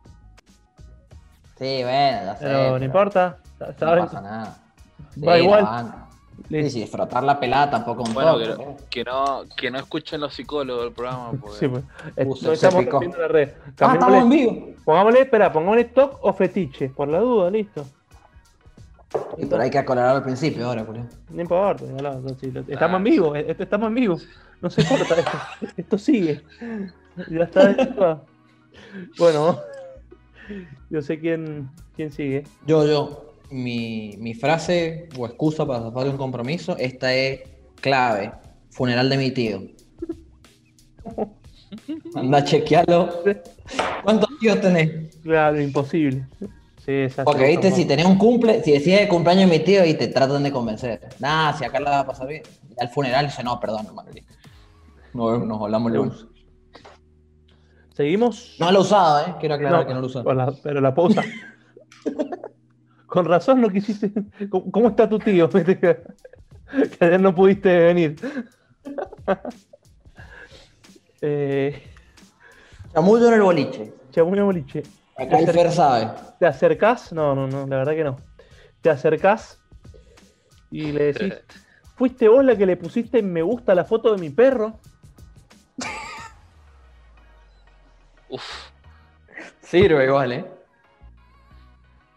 Sí, 1.59 1.83
bueno, 1.83 2.19
ya 2.25 2.37
sé. 2.37 2.45
Pero 2.45 2.59
no 2.65 2.73
pero 2.75 2.85
importa, 2.85 3.37
No 3.61 3.67
pasa 3.77 4.21
nada. 4.21 4.59
Va 5.27 5.37
Sí, 5.37 5.43
igual. 5.43 5.63
la 5.65 5.71
banco. 5.71 5.99
Sí, 6.49 6.71
sí, 6.71 6.87
frotar 6.87 7.25
la 7.25 7.41
pelada 7.41 7.69
tampoco 7.71 8.05
un 8.05 8.15
Bueno, 8.15 8.35
toque, 8.35 8.45
que, 8.47 8.63
¿eh? 8.63 8.77
que 8.91 9.05
no, 9.05 9.43
que 9.57 9.71
no 9.73 9.79
escuchen 9.79 10.21
los 10.21 10.33
psicólogos 10.35 10.85
del 10.85 10.93
programa. 10.93 11.33
Porque... 11.41 11.59
Sí, 11.59 11.69
pues. 11.69 11.83
Eh, 12.17 12.53
estamos 12.53 12.85
la 13.19 13.29
red. 13.29 13.51
Ah, 13.57 13.69
estamos 13.71 14.15
en 14.15 14.29
vivo. 14.31 14.69
pongámosle, 14.85 15.21
espera, 15.23 15.53
pongámosle 15.53 15.85
toc 15.87 16.19
o 16.23 16.33
fetiche, 16.33 16.91
por 16.91 17.09
la 17.09 17.19
duda, 17.19 17.51
listo. 17.51 17.85
Sí, 19.37 19.47
pero 19.49 19.63
hay 19.63 19.71
que 19.71 19.79
aclarar 19.79 20.17
al 20.17 20.23
principio 20.23 20.67
ahora, 20.67 20.85
Julián. 20.85 21.09
No 21.31 21.43
importa, 21.43 21.85
sí, 22.39 22.51
lo- 22.53 22.61
estamos 22.69 22.99
en 22.99 23.05
vivo, 23.05 23.35
eh, 23.35 23.47
esto- 23.49 23.63
estamos 23.65 23.89
en 23.89 23.95
vivo. 23.95 24.19
No 24.61 24.71
se 24.71 24.87
corta 24.87 25.15
esto, 25.17 25.39
esto 25.77 25.99
sigue. 25.99 26.45
Ya 27.29 27.45
está. 27.45 28.21
Bueno, 29.19 29.59
yo 30.91 31.03
sé 31.03 31.19
quién, 31.19 31.71
quién 31.97 32.11
sigue. 32.11 32.45
Yo, 32.67 32.87
yo, 32.87 33.35
mi, 33.51 34.15
mi 34.19 34.35
frase 34.35 35.09
o 35.19 35.27
excusa 35.27 35.67
para 35.67 35.81
zafar 35.81 36.05
de 36.05 36.11
un 36.11 36.17
compromiso, 36.17 36.77
esta 36.79 37.15
es 37.15 37.41
clave. 37.81 38.33
funeral 38.71 39.09
de 39.09 39.17
mi 39.17 39.31
tío. 39.31 39.63
Anda, 42.15 42.45
chequealo. 42.45 43.23
¿Cuántos 44.03 44.29
tíos 44.39 44.61
tenés? 44.61 45.17
Claro, 45.23 45.61
imposible. 45.61 46.27
Sí, 46.85 47.07
Porque 47.23 47.47
viste, 47.49 47.71
si 47.71 47.85
tenés 47.85 48.07
un 48.07 48.17
cumple, 48.17 48.63
si 48.65 48.73
decís 48.73 48.99
el 48.99 49.09
cumpleaños 49.09 49.51
de 49.51 49.59
mi 49.59 49.63
tío 49.63 49.85
y 49.85 49.93
te 49.93 50.09
tratan 50.09 50.43
de 50.43 50.51
convencer. 50.51 51.01
Nah, 51.19 51.53
si 51.53 51.65
acá 51.65 51.81
la 51.81 51.91
va 51.91 51.99
a 52.01 52.07
pasar 52.07 52.29
bien. 52.29 52.43
Al 52.79 52.89
funeral 52.89 53.27
dice, 53.27 53.45
no, 53.45 53.61
perdón, 53.61 53.87
hermano. 53.87 54.11
Nos, 55.13 55.45
nos 55.45 55.61
hablamos. 55.61 56.27
Seguimos. 57.99 58.55
No 58.61 58.71
lo 58.71 58.83
usaba, 58.83 59.23
¿eh? 59.25 59.35
Quiero 59.41 59.57
aclarar 59.57 59.85
que 59.85 59.93
no 59.93 60.01
lo 60.01 60.07
usaba. 60.07 60.33
la- 60.33 60.55
pero 60.63 60.81
la 60.81 60.95
pausa. 60.95 61.21
Con 63.09 63.25
razón 63.25 63.61
no 63.61 63.69
quisiste. 63.69 64.13
¿Cómo, 64.49 64.71
cómo 64.71 64.89
está 64.91 65.09
tu 65.09 65.19
tío? 65.19 65.51
Que, 66.71 67.05
ayer 67.05 67.21
no 67.21 67.35
pudiste 67.35 67.77
venir. 67.77 68.15
eh, 71.23 71.83
Chamullo 72.93 73.29
en 73.29 73.35
el 73.35 73.43
boliche. 73.43 73.93
Chamuño 74.13 74.45
Boliche. 74.45 74.85
Acá 75.17 75.39
el 75.39 75.49
Fer 75.49 75.73
sabe. 75.73 76.09
¿Te 76.39 76.47
acercás? 76.47 77.13
No, 77.13 77.35
no, 77.35 77.49
no, 77.49 77.67
la 77.67 77.79
verdad 77.79 77.95
que 77.95 78.05
no. 78.05 78.17
Te 78.81 78.91
acercás 78.91 79.61
y 80.71 80.93
le 80.93 81.13
decís, 81.13 81.35
¿fuiste 81.97 82.29
vos 82.29 82.45
la 82.45 82.55
que 82.55 82.67
le 82.67 82.77
pusiste 82.77 83.23
me 83.23 83.43
gusta 83.43 83.73
a 83.73 83.75
la 83.75 83.85
foto 83.85 84.15
de 84.15 84.21
mi 84.21 84.31
perro? 84.31 84.79
Uf, 88.29 88.71
Sirve 89.61 90.05
igual, 90.07 90.33
¿eh? 90.33 90.45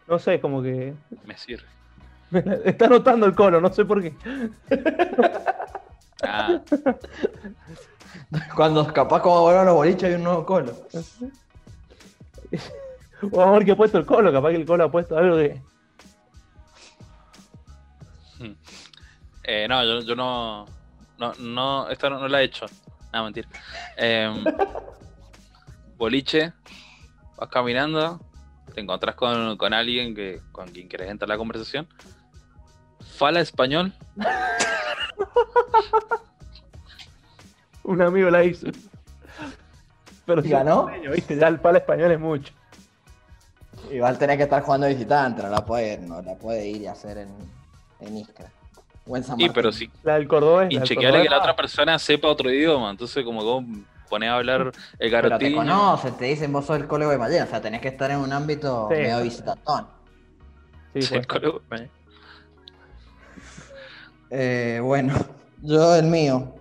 No 0.07 0.19
sé, 0.19 0.39
como 0.39 0.61
que 0.61 0.93
me 1.25 1.37
sirve. 1.37 1.67
está 2.65 2.87
notando 2.87 3.25
el 3.25 3.35
colo, 3.35 3.59
no 3.61 3.71
sé 3.73 3.85
por 3.85 4.01
qué. 4.01 4.13
Ah, 6.23 6.61
Cuando 8.55 8.93
capaz 8.93 9.23
como 9.23 9.41
vuelvan 9.41 9.65
los 9.65 9.73
boliches 9.73 10.03
hay 10.03 10.13
un 10.13 10.23
nuevo 10.23 10.45
colo. 10.45 10.77
Vamos 13.23 13.47
a 13.47 13.51
ver 13.53 13.65
qué 13.65 13.71
ha 13.71 13.75
puesto 13.75 13.97
el 13.97 14.05
colo, 14.05 14.31
capaz 14.31 14.51
que 14.51 14.57
el 14.57 14.65
colo 14.67 14.83
ha 14.83 14.91
puesto 14.91 15.17
algo 15.17 15.35
de... 15.35 15.59
eh, 19.45 19.65
no, 19.67 19.83
yo, 19.83 20.01
yo 20.01 20.15
no, 20.15 20.67
no, 21.17 21.33
no, 21.39 21.89
esta 21.89 22.07
no, 22.11 22.19
no 22.19 22.27
la 22.27 22.41
he 22.41 22.45
hecho. 22.45 22.67
No, 23.11 23.23
mentira. 23.23 23.47
Em, 23.97 24.43
boliche, 26.01 26.51
vas 27.37 27.47
caminando, 27.49 28.19
te 28.73 28.81
encontrás 28.81 29.13
con, 29.15 29.55
con 29.55 29.71
alguien 29.71 30.15
que, 30.15 30.41
con 30.51 30.67
quien 30.69 30.87
quieres 30.87 31.11
entrar 31.11 31.29
a 31.29 31.33
la 31.35 31.37
conversación. 31.37 31.87
Fala 33.17 33.39
español, 33.39 33.93
Un 37.83 38.01
amigo 38.01 38.29
la 38.29 38.43
hizo. 38.43 38.67
Pero 40.25 40.43
¿Y 40.45 40.49
ganó? 40.49 40.87
¿Viste? 41.13 41.35
Ya 41.37 41.47
el 41.47 41.59
pala 41.59 41.79
español 41.79 42.11
es 42.11 42.19
mucho. 42.19 42.53
Igual 43.91 44.17
tenés 44.17 44.37
que 44.37 44.43
estar 44.43 44.61
jugando 44.63 44.87
visitante, 44.87 45.41
no 45.43 45.49
la 45.49 45.65
puede, 45.65 45.97
no 45.99 46.21
la 46.21 46.35
puede 46.35 46.67
ir 46.67 46.81
y 46.83 46.87
hacer 46.87 47.17
en, 47.17 47.29
en 47.99 48.17
Iscra. 48.17 48.49
O 49.07 49.17
en 49.17 49.23
San 49.23 49.39
y 49.39 49.43
Martín. 49.43 49.53
pero 49.53 49.71
sí, 49.71 49.89
La 50.03 50.13
del 50.15 50.27
cordobés. 50.27 50.65
la 50.65 50.69
del 50.69 50.77
inchequeable 50.79 51.23
que 51.23 51.29
la 51.29 51.39
otra 51.39 51.55
persona 51.55 51.97
sepa 51.99 52.27
otro 52.27 52.49
idioma. 52.51 52.89
Entonces, 52.91 53.23
como 53.25 53.43
ponés 54.11 54.29
a 54.29 54.35
hablar 54.35 54.71
el 54.99 55.11
Pero 55.11 55.37
te 55.39 55.53
conocen, 55.55 56.13
te 56.17 56.25
dicen 56.25 56.51
vos 56.53 56.65
sos 56.65 56.75
el 56.77 56.87
colega 56.87 57.11
de 57.11 57.17
Mallena, 57.17 57.45
o 57.45 57.47
sea, 57.47 57.61
tenés 57.61 57.81
que 57.81 57.87
estar 57.87 58.11
en 58.11 58.17
un 58.19 58.31
ámbito 58.31 58.87
Sí. 58.91 58.97
medio 58.97 59.21
visitantón. 59.23 59.87
Sí, 60.93 61.01
Sí, 61.01 61.13
pues. 61.15 61.27
colo- 61.27 61.61
Eh, 64.29 64.79
bueno, 64.83 65.13
yo 65.61 65.95
el 65.95 66.05
mío. 66.07 66.55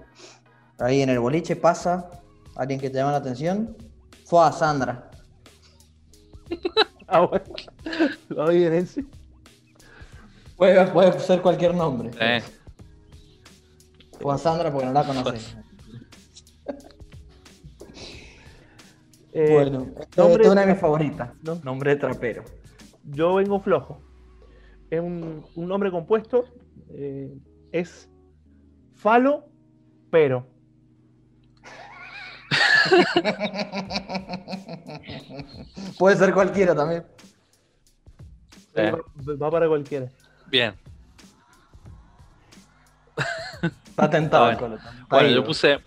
Ahí 0.78 1.02
en 1.02 1.10
el 1.10 1.18
boliche 1.20 1.56
pasa 1.56 2.08
alguien 2.56 2.80
que 2.80 2.88
te 2.90 2.96
llama 2.98 3.12
la 3.12 3.18
atención. 3.18 3.76
Fue 4.24 4.44
a 4.46 4.52
Sandra. 4.52 5.10
Ah, 7.06 7.20
bueno. 7.20 7.44
Lo 8.28 8.44
oí 8.44 8.64
en 8.64 8.72
ese. 8.74 9.04
Puede, 10.56 10.86
puede 10.88 11.18
ser 11.20 11.42
cualquier 11.42 11.74
nombre. 11.74 12.10
Eh, 12.20 12.42
Fue 14.20 14.34
a 14.34 14.38
Sandra 14.38 14.70
porque 14.72 14.86
no 14.86 14.92
la 14.92 15.04
conoces. 15.04 15.56
Eh, 19.32 19.52
bueno, 19.52 19.86
esta 20.00 20.22
nombre- 20.22 20.44
es 20.44 20.50
una 20.50 20.60
de 20.62 20.66
mis 20.72 20.80
favoritas. 20.80 21.30
No. 21.42 21.54
Nombre 21.62 21.94
de 21.94 22.00
trapero. 22.00 22.44
Yo 23.04 23.34
vengo 23.36 23.60
flojo. 23.60 24.02
Es 24.90 25.00
un, 25.00 25.44
un 25.54 25.68
nombre 25.68 25.90
compuesto. 25.90 26.44
eh, 26.90 27.32
es 27.72 28.08
falo, 28.94 29.44
pero. 30.10 30.46
Puede 35.98 36.16
ser 36.16 36.32
cualquiera 36.32 36.74
también. 36.74 37.04
Eh. 38.74 38.92
Va, 38.92 39.34
va 39.36 39.50
para 39.50 39.68
cualquiera. 39.68 40.06
bien. 40.46 40.74
Está 43.62 44.08
tentado 44.08 44.50
el 44.50 44.56
bueno. 44.56 44.78
Bueno, 45.10 45.28
ido. 45.28 45.36
yo 45.40 45.44
puse. 45.44 45.78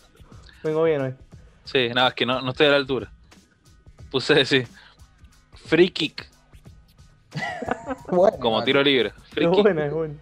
Vengo 0.64 0.84
bien 0.84 1.02
hoy. 1.02 1.16
Sí, 1.64 1.90
nada, 1.94 2.10
es 2.10 2.14
que 2.14 2.26
no, 2.26 2.42
no 2.42 2.52
estoy 2.52 2.68
a 2.68 2.72
la 2.72 2.76
altura. 2.76 3.12
Puse, 4.13 4.46
sí. 4.46 4.63
Free 5.65 5.89
kick, 5.89 6.29
Bueno, 8.12 8.38
como 8.39 8.63
tiro 8.63 8.84
libre. 8.84 9.12
Free 9.32 9.46
Es 9.46 9.51
kick. 9.51 9.63
buena, 9.63 9.86
es 9.88 9.91
buena. 9.93 10.13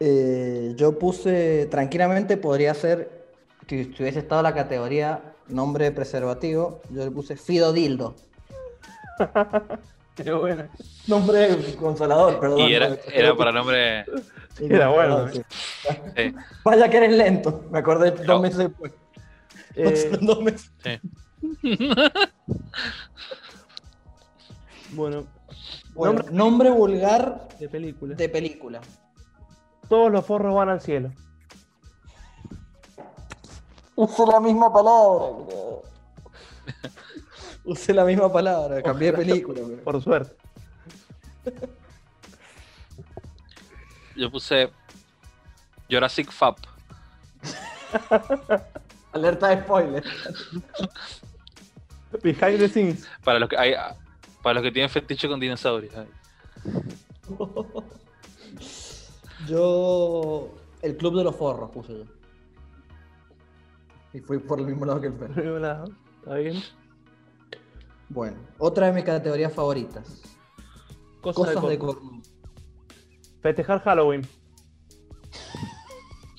Eh, 0.00 0.72
yo 0.76 0.98
puse 0.98 1.66
tranquilamente, 1.70 2.36
podría 2.36 2.74
ser, 2.74 3.26
si 3.68 3.84
si 3.94 4.02
hubiese 4.02 4.18
estado 4.18 4.42
la 4.42 4.54
categoría 4.54 5.22
nombre 5.46 5.92
preservativo, 5.92 6.82
yo 6.90 7.04
le 7.04 7.10
puse 7.12 7.36
Fido 7.36 7.72
Dildo. 7.72 8.16
Es 10.18 10.32
buena. 10.34 10.68
Nombre 11.06 11.56
consolador, 11.78 12.40
perdón. 12.40 12.58
Y 12.62 12.74
era, 12.74 12.96
era 13.12 13.36
para 13.36 13.52
nombre. 13.52 14.04
Era 14.60 14.88
bueno, 14.88 15.28
Sí. 15.28 15.42
Sí, 16.16 16.34
Vaya 16.64 16.90
que 16.90 16.96
eres 16.96 17.12
lento, 17.12 17.64
me 17.70 17.78
acordé 17.78 18.10
dos 18.10 18.26
No. 18.26 18.40
meses 18.40 18.58
después. 18.58 18.90
Eh, 19.80 20.18
Dos 20.20 20.42
meses. 20.42 20.72
sí. 20.82 20.98
bueno, 24.92 25.24
Bueno, 25.94 26.12
nombre- 26.14 26.32
nombre 26.32 26.70
vulgar 26.70 27.48
de 27.58 27.68
película. 27.68 28.14
de 28.14 28.28
película. 28.28 28.80
Todos 29.88 30.10
los 30.12 30.24
forros 30.26 30.54
van 30.54 30.68
al 30.70 30.80
cielo. 30.80 31.12
Usé 33.94 34.26
la 34.26 34.40
misma 34.40 34.72
palabra. 34.72 35.26
bro. 35.46 35.82
Usé 37.64 37.92
la 37.94 38.04
misma 38.04 38.32
palabra, 38.32 38.82
cambié 38.82 39.10
de 39.12 39.18
película. 39.18 39.60
bro. 39.62 39.76
Por 39.84 40.02
suerte. 40.02 40.36
Yo 44.16 44.30
puse 44.30 44.70
Jurassic 45.90 46.30
Fab. 46.32 46.56
Alerta 49.18 49.48
de 49.48 49.62
spoiler. 49.62 50.04
Behind 52.22 52.58
the 52.58 52.68
scenes. 52.68 53.08
Para 53.24 53.38
los 53.38 53.48
que 53.48 53.58
hay, 53.58 53.74
para 54.42 54.54
los 54.54 54.62
que 54.62 54.70
tienen 54.70 54.88
fetiche 54.88 55.28
con 55.28 55.40
dinosaurios. 55.40 55.92
Yo. 59.46 60.54
El 60.80 60.96
Club 60.96 61.16
de 61.16 61.24
los 61.24 61.34
Forros 61.34 61.70
puse 61.70 61.98
yo. 61.98 62.04
Y 64.14 64.20
fui 64.20 64.38
por 64.38 64.60
el 64.60 64.66
mismo 64.66 64.86
lado 64.86 65.00
que 65.00 65.08
el 65.08 65.14
perro. 65.14 65.34
Primero 65.34 65.58
lado. 65.58 65.90
¿Está 66.20 66.34
bien? 66.36 66.62
Bueno, 68.08 68.38
otra 68.58 68.86
de 68.86 68.92
mis 68.92 69.04
categorías 69.04 69.52
favoritas. 69.52 70.22
Cosas, 71.20 71.46
Cosas 71.46 71.62
de, 71.62 71.68
de 71.70 71.78
cornudo. 71.78 72.22
Festejar 73.42 73.82
Halloween. 73.82 74.26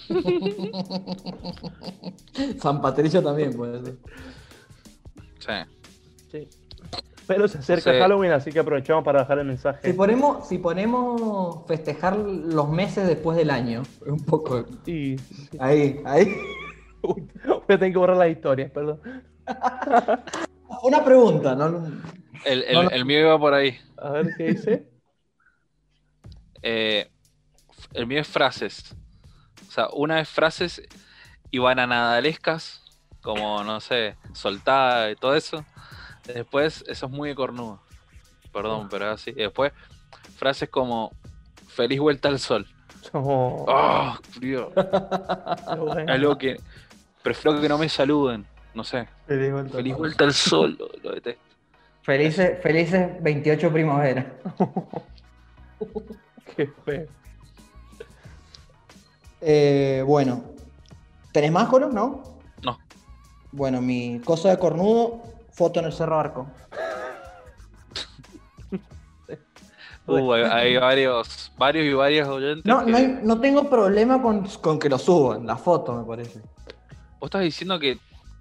San 2.62 2.82
Patricio 2.82 3.22
también 3.24 3.54
puede 3.56 3.84
ser. 3.84 3.96
Sí. 5.40 5.54
Sí. 6.32 6.48
Pero 7.28 7.48
se 7.48 7.60
acerca 7.60 7.92
Sí. 7.94 8.00
Halloween, 8.00 8.32
así 8.32 8.52
que 8.52 8.60
aprovechamos 8.60 9.04
para 9.04 9.20
dejar 9.22 9.40
el 9.40 9.46
mensaje. 9.46 9.88
Si 9.92 9.94
ponemos, 9.94 10.48
si 10.48 10.58
ponemos 10.58 11.66
festejar 11.68 12.18
los 12.18 12.70
meses 12.70 13.08
después 13.08 13.38
del 13.38 13.52
año, 13.52 13.84
un 14.06 14.24
poco. 14.26 14.66
Y 14.86 15.16
Ahí, 15.60 16.02
ahí. 16.06 16.36
Uy, 17.04 17.28
voy 17.46 17.62
a 17.62 17.66
tener 17.80 17.92
que 17.94 17.98
borrar 18.00 18.18
las 18.18 18.30
historias, 18.30 18.72
perdón. 18.72 19.00
Una 20.84 21.04
pregunta, 21.04 21.56
¿no? 21.56 21.88
El, 22.46 22.64
el- 22.64 22.74
No, 22.74 22.84
no. 22.84 22.90
el 22.90 23.06
mío 23.06 23.20
iba 23.20 23.40
por 23.40 23.54
ahí. 23.54 23.78
A 23.98 24.10
ver 24.12 24.30
qué 24.38 24.44
dice. 24.46 24.88
Eh, 26.62 27.10
el 27.94 28.08
mío 28.08 28.22
es 28.22 28.28
frases. 28.28 28.96
O 29.70 29.72
sea, 29.72 29.88
una 29.94 30.20
es 30.20 30.28
frases 30.28 30.82
y 31.52 31.60
bananadalescas, 31.60 32.82
como, 33.22 33.64
no 33.64 33.80
sé, 33.80 34.16
soltada 34.34 35.12
y 35.12 35.16
todo 35.16 35.36
eso. 35.36 35.64
Después, 36.26 36.84
eso 36.88 37.06
es 37.06 37.12
muy 37.12 37.30
de 37.30 37.36
cornudo. 37.36 37.80
Perdón, 38.52 38.88
pero 38.90 39.06
es 39.06 39.22
así. 39.22 39.30
Y 39.30 39.36
después, 39.44 39.72
frases 40.38 40.70
como 40.70 41.12
feliz 41.68 42.00
vuelta 42.00 42.30
al 42.30 42.40
sol. 42.40 42.68
Oh, 43.14 43.66
¡Oh, 43.68 44.18
bueno. 45.86 46.12
Algo 46.12 46.38
que. 46.40 46.60
Prefiero 47.22 47.62
que 47.62 47.70
no 47.70 47.78
me 47.78 47.90
saluden. 47.90 48.48
No 48.74 48.84
sé. 48.84 49.08
Feliz 49.28 49.52
vuelta. 49.52 49.78
Feliz 49.78 49.96
vuelta 49.96 50.24
al 50.24 50.34
sol. 50.34 50.76
Lo, 50.80 50.90
lo 51.04 51.12
detesto. 51.14 51.44
Felices, 52.02 52.60
felices 52.64 53.22
28 53.22 53.72
primavera. 53.72 54.34
Qué 56.56 56.68
feo. 56.84 57.19
Eh, 59.42 60.04
bueno, 60.06 60.44
¿tenés 61.32 61.52
más 61.52 61.68
coros, 61.70 61.94
no? 61.94 62.24
No. 62.64 62.78
Bueno, 63.52 63.82
mi 63.82 64.20
cosa 64.20 64.50
de 64.50 64.60
cornudo, 64.60 65.22
foto 65.52 65.80
en 65.80 65.86
el 65.88 65.94
Cerro 65.94 66.20
Arco. 66.20 66.48
Uh, 70.08 70.34
hay, 70.34 70.42
hay 70.44 70.78
varios, 70.78 71.52
varios 71.56 71.86
y 71.86 71.94
varias 71.94 72.28
oyentes. 72.28 72.66
No, 72.66 72.84
que- 72.84 72.92
no, 72.92 72.98
hay- 72.98 73.20
no 73.22 73.40
tengo 73.40 73.70
problema 73.70 74.20
con, 74.20 74.44
con 74.60 74.80
que 74.80 74.90
lo 74.90 74.98
suban, 74.98 75.46
la 75.46 75.56
foto 75.56 75.94
me 75.94 76.04
parece. 76.04 76.40
Vos 77.20 77.28
estás 77.28 77.42
diciendo 77.42 77.80
que, 77.80 78.00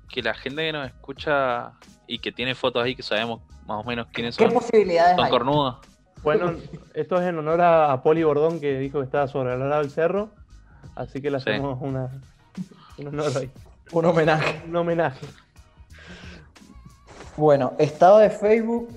que 0.08 0.22
la 0.22 0.32
gente 0.32 0.62
que 0.62 0.72
nos 0.72 0.86
escucha 0.86 1.72
y 2.06 2.20
que 2.20 2.32
tiene 2.32 2.54
fotos 2.54 2.82
ahí 2.82 2.94
que 2.94 3.02
sabemos 3.02 3.42
más 3.66 3.84
o 3.84 3.86
menos 3.86 4.06
quiénes 4.10 4.34
¿Qué 4.38 4.44
son, 4.46 4.54
posibilidades 4.54 5.16
son 5.16 5.24
hay? 5.26 5.30
cornudas. 5.30 5.76
Bueno, 6.22 6.54
esto 6.94 7.20
es 7.20 7.26
en 7.28 7.38
honor 7.38 7.60
a, 7.60 7.92
a 7.92 8.02
Poli 8.02 8.24
Bordón 8.24 8.60
que 8.60 8.78
dijo 8.78 9.00
que 9.00 9.04
estaba 9.04 9.28
sobrevalorado 9.28 9.82
el 9.82 9.90
cerro. 9.90 10.30
Así 10.98 11.22
que 11.22 11.30
le 11.30 11.38
Sí. 11.38 11.48
hacemos 11.48 11.78
una, 11.80 12.10
un 12.98 13.06
honor 13.06 13.30
ahí. 13.38 13.50
Un 13.92 14.04
homenaje. 14.04 14.62
Un 14.66 14.74
homenaje. 14.76 15.26
Bueno, 17.36 17.72
estado 17.78 18.18
de 18.18 18.30
Facebook 18.30 18.88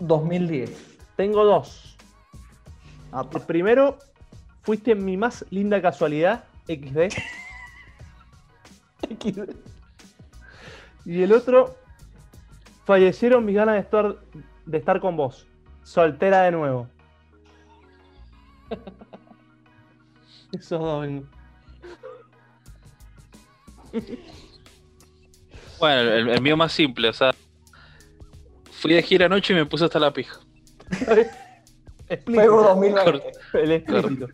2010. 0.00 0.98
Tengo 1.16 1.44
dos. 1.46 1.96
El 3.34 3.40
primero, 3.40 3.96
fuiste 4.62 4.94
mi 4.94 5.16
más 5.16 5.46
linda 5.48 5.80
casualidad, 5.80 6.44
XD. 6.66 7.08
Y 11.06 11.22
el 11.22 11.32
otro, 11.32 11.74
fallecieron 12.84 13.42
mis 13.46 13.54
ganas 13.54 13.76
de 13.76 13.80
estar, 13.80 14.16
de 14.66 14.76
estar 14.76 15.00
con 15.00 15.16
vos. 15.16 15.46
Soltera 15.82 16.42
de 16.42 16.50
nuevo. 16.50 16.86
Dos 20.52 21.00
vengo. 21.00 21.26
Bueno, 25.78 26.00
el, 26.00 26.28
el 26.30 26.42
mío 26.42 26.56
más 26.56 26.72
simple, 26.72 27.08
o 27.08 27.12
sea, 27.12 27.34
fui 28.72 28.92
de 28.94 29.02
gira 29.02 29.26
anoche 29.26 29.52
y 29.52 29.56
me 29.56 29.66
puse 29.66 29.84
hasta 29.84 29.98
la 29.98 30.12
pija. 30.12 30.40
Facebook 32.08 32.62
2020. 32.64 33.22
El 33.54 33.72
explícito. 33.72 34.28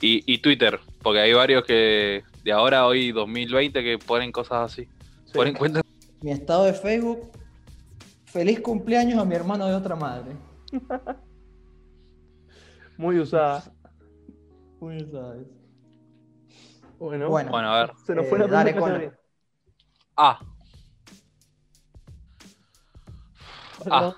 Y, 0.00 0.22
y 0.32 0.38
Twitter, 0.38 0.80
porque 1.02 1.20
hay 1.20 1.32
varios 1.32 1.64
que 1.64 2.24
de 2.44 2.52
ahora, 2.52 2.86
hoy 2.86 3.12
2020, 3.12 3.82
que 3.82 3.98
ponen 3.98 4.32
cosas 4.32 4.72
así. 4.72 4.84
Sí. 5.24 5.32
Ponen 5.34 5.54
cuentas. 5.54 5.82
Mi 6.22 6.30
estado 6.30 6.64
de 6.64 6.72
Facebook, 6.72 7.30
feliz 8.24 8.60
cumpleaños 8.60 9.18
a 9.18 9.24
mi 9.24 9.34
hermano 9.34 9.66
de 9.66 9.74
otra 9.74 9.96
madre. 9.96 10.36
Muy 12.96 13.18
usada. 13.18 13.64
Eso. 14.80 15.34
Bueno, 16.98 17.28
Bueno, 17.28 17.50
Bueno, 17.50 17.72
a 17.72 17.80
ver. 17.80 17.92
se 18.06 18.14
nos 18.14 18.24
eh, 18.24 18.28
fue 18.28 18.38
la 18.38 18.46
dale, 18.46 18.72
primera 18.72 18.80
Conan. 18.80 19.10
categoría. 19.10 19.20
A. 20.16 20.40
A. 23.90 24.14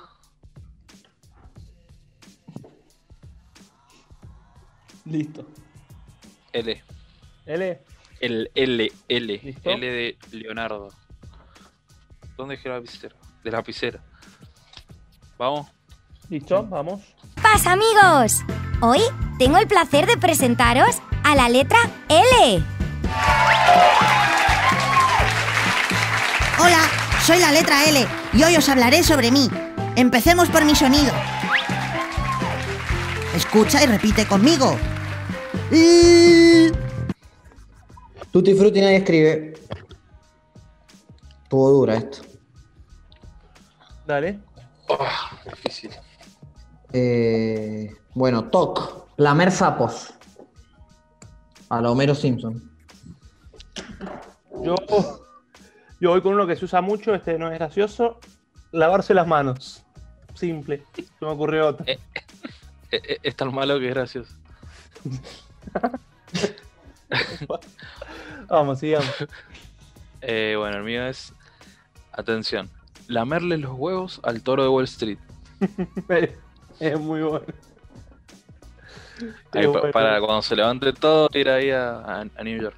listo. 5.04 5.46
L. 6.52 6.82
L. 7.46 7.82
El 8.20 8.50
L, 8.54 8.92
L. 9.08 9.40
¿Listo? 9.42 9.70
L 9.70 9.86
de 9.86 10.18
Leonardo. 10.32 10.88
¿Dónde 12.36 12.56
dejé 12.56 12.68
la 12.68 12.76
lapicera? 12.76 13.14
De 13.44 13.50
la 13.50 13.58
lapicera. 13.58 14.02
Vamos. 15.38 15.68
Listo, 16.28 16.66
vamos. 16.66 17.00
¡Pasa, 17.40 17.72
amigos! 17.72 18.40
Hoy 18.82 19.00
tengo 19.38 19.58
el 19.58 19.68
placer 19.68 20.06
de 20.06 20.16
presentaros 20.16 20.96
a 21.22 21.36
la 21.36 21.48
letra 21.48 21.78
L. 22.08 22.62
Hola, 26.58 26.80
soy 27.24 27.38
la 27.38 27.52
letra 27.52 27.84
L 27.84 28.04
y 28.32 28.42
hoy 28.42 28.56
os 28.56 28.68
hablaré 28.68 29.04
sobre 29.04 29.30
mí. 29.30 29.48
Empecemos 29.94 30.48
por 30.48 30.64
mi 30.64 30.74
sonido. 30.74 31.12
Escucha 33.34 33.82
y 33.82 33.86
repite 33.86 34.26
conmigo. 34.26 34.76
L. 35.70 36.72
Tutti 38.32 38.54
Frutti 38.54 38.80
nadie 38.80 38.96
escribe. 38.96 39.54
Tuvo 41.48 41.70
dura 41.70 41.94
esto. 41.94 42.22
Dale. 44.04 44.40
Difícil. 45.44 45.90
Eh, 46.92 47.94
bueno, 48.14 48.44
TOC. 48.44 49.07
Lamer 49.18 49.50
sapos. 49.50 50.14
A 51.68 51.80
la 51.80 51.90
Homero 51.90 52.14
Simpson. 52.14 52.62
Yo, 54.62 54.76
yo 56.00 56.10
voy 56.10 56.22
con 56.22 56.34
uno 56.34 56.46
que 56.46 56.54
se 56.54 56.64
usa 56.64 56.80
mucho, 56.80 57.12
este 57.14 57.36
no 57.36 57.50
es 57.50 57.58
gracioso. 57.58 58.20
Lavarse 58.70 59.14
las 59.14 59.26
manos. 59.26 59.84
Simple. 60.34 60.84
Se 60.94 61.02
me 61.20 61.32
ocurrió 61.32 61.66
otro. 61.66 61.84
Eh, 61.86 61.98
eh, 62.92 63.18
es 63.22 63.34
tan 63.34 63.52
malo 63.52 63.80
que 63.80 63.88
es 63.88 63.94
gracioso. 63.94 64.32
Vamos, 68.48 68.78
sigamos. 68.78 69.26
Eh, 70.20 70.54
bueno, 70.56 70.76
el 70.76 70.84
mío 70.84 71.04
es. 71.04 71.34
Atención. 72.12 72.70
Lamerle 73.08 73.58
los 73.58 73.76
huevos 73.76 74.20
al 74.22 74.42
toro 74.42 74.62
de 74.62 74.68
Wall 74.68 74.84
Street. 74.84 75.18
Es 76.80 77.00
muy 77.00 77.22
bueno. 77.22 77.44
Ahí 79.52 79.66
para 79.92 80.20
cuando 80.20 80.42
se 80.42 80.54
levante 80.56 80.92
todo, 80.92 81.28
ir 81.34 81.48
ahí 81.48 81.70
a, 81.70 81.98
a- 82.00 82.20
a 82.36 82.44
New 82.44 82.60
York. 82.60 82.76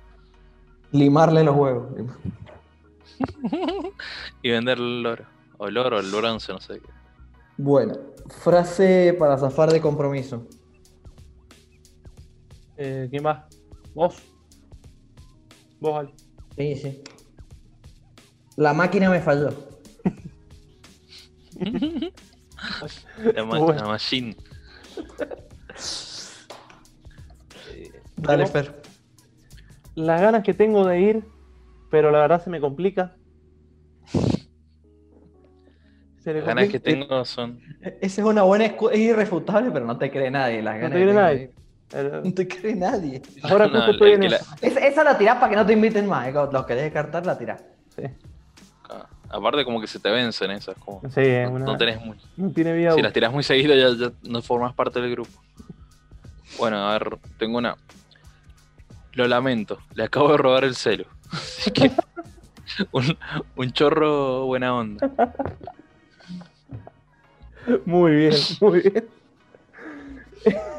Limarle 0.92 1.44
los 1.44 1.56
huevos. 1.56 1.88
Y 4.42 4.50
vender 4.50 4.78
el 4.78 5.04
oro. 5.04 5.26
O 5.58 5.68
el 5.68 5.76
oro, 5.76 6.00
el 6.00 6.10
bronce, 6.10 6.52
no 6.52 6.60
sé 6.60 6.80
qué. 6.80 6.88
Bueno, 7.58 7.94
frase 8.42 9.14
para 9.18 9.36
zafar 9.36 9.70
de 9.70 9.80
compromiso. 9.80 10.46
Eh, 12.78 13.08
¿Quién 13.10 13.22
más? 13.22 13.44
¿Vos? 13.94 14.22
Vos, 15.80 15.98
Ali. 15.98 16.14
Sí, 16.56 16.76
sí. 16.76 17.02
La 18.56 18.72
máquina 18.72 19.10
me 19.10 19.20
falló. 19.20 19.50
La, 23.34 23.44
ma- 23.44 23.58
Bueno. 23.58 23.74
la 23.82 23.88
machine. 23.88 24.34
Dale. 28.22 28.46
Fer. 28.46 28.82
Las 29.94 30.20
ganas 30.20 30.42
que 30.42 30.54
tengo 30.54 30.86
de 30.86 31.00
ir, 31.00 31.24
pero 31.90 32.10
la 32.10 32.20
verdad 32.20 32.42
se 32.42 32.50
me 32.50 32.60
complica. 32.60 33.16
Se 36.22 36.34
Las 36.34 36.44
ganas 36.44 36.68
que 36.68 36.80
tengo 36.80 37.24
son. 37.24 37.60
Esa 37.80 38.20
es 38.20 38.26
una 38.26 38.42
buena 38.42 38.66
excusa. 38.66 38.92
Es 38.94 39.00
irrefutable, 39.00 39.70
pero 39.70 39.86
no 39.86 39.96
te 39.96 40.10
cree 40.10 40.30
nadie. 40.30 40.62
Las 40.62 40.74
No 40.76 40.80
ganas 40.82 40.92
te 40.92 40.98
que 40.98 41.04
cree 41.04 41.14
nadie. 41.14 41.50
No 42.22 42.32
te 42.34 42.46
cree 42.46 42.76
nadie. 42.76 43.20
Ahora 43.42 43.66
No, 43.66 43.72
justo 43.78 43.90
estoy 43.90 44.12
en 44.12 44.22
eso. 44.22 44.44
Esa, 44.60 45.02
la 45.02 45.18
tirás 45.18 45.38
para 45.38 45.50
que 45.50 45.56
no 45.56 45.66
te 45.66 45.72
inviten 45.72 46.06
más. 46.06 46.28
eh. 46.28 46.32
Los 46.32 46.64
querés 46.64 46.84
descartar, 46.84 47.26
la 47.26 47.36
tirás. 47.36 47.64
Sí, 47.96 48.02
ah, 48.88 49.08
Aparte, 49.28 49.64
como 49.64 49.80
que 49.80 49.88
se 49.88 49.98
te 49.98 50.08
vencen 50.08 50.52
esas. 50.52 50.76
Como, 50.78 51.00
Sí, 51.10 51.20
es 51.20 51.48
no, 51.48 51.56
una- 51.56 51.64
no 51.64 51.76
tenés 51.76 52.00
muy. 52.00 52.16
no 52.36 52.50
tiene 52.52 52.74
vida 52.74 52.92
Si 52.92 53.02
las 53.02 53.12
tirás 53.12 53.32
muy 53.32 53.42
seguido, 53.42 53.74
ya, 53.74 53.88
ya 53.98 54.12
no 54.22 54.40
formas 54.40 54.72
parte 54.72 55.00
del 55.00 55.10
grupo. 55.10 55.32
Bueno, 56.58 56.76
a 56.88 56.92
ver, 56.92 57.18
tengo 57.38 57.58
una. 57.58 57.74
Lo 59.14 59.26
lamento, 59.26 59.78
le 59.94 60.04
acabo 60.04 60.30
de 60.32 60.36
robar 60.38 60.64
el 60.64 60.74
celu. 60.74 61.04
Así 61.32 61.70
que. 61.70 61.90
Un, 62.92 63.16
un 63.56 63.72
chorro 63.72 64.46
buena 64.46 64.74
onda. 64.74 65.10
Muy 67.84 68.12
bien, 68.12 68.34
muy 68.60 68.80
bien. 68.80 69.08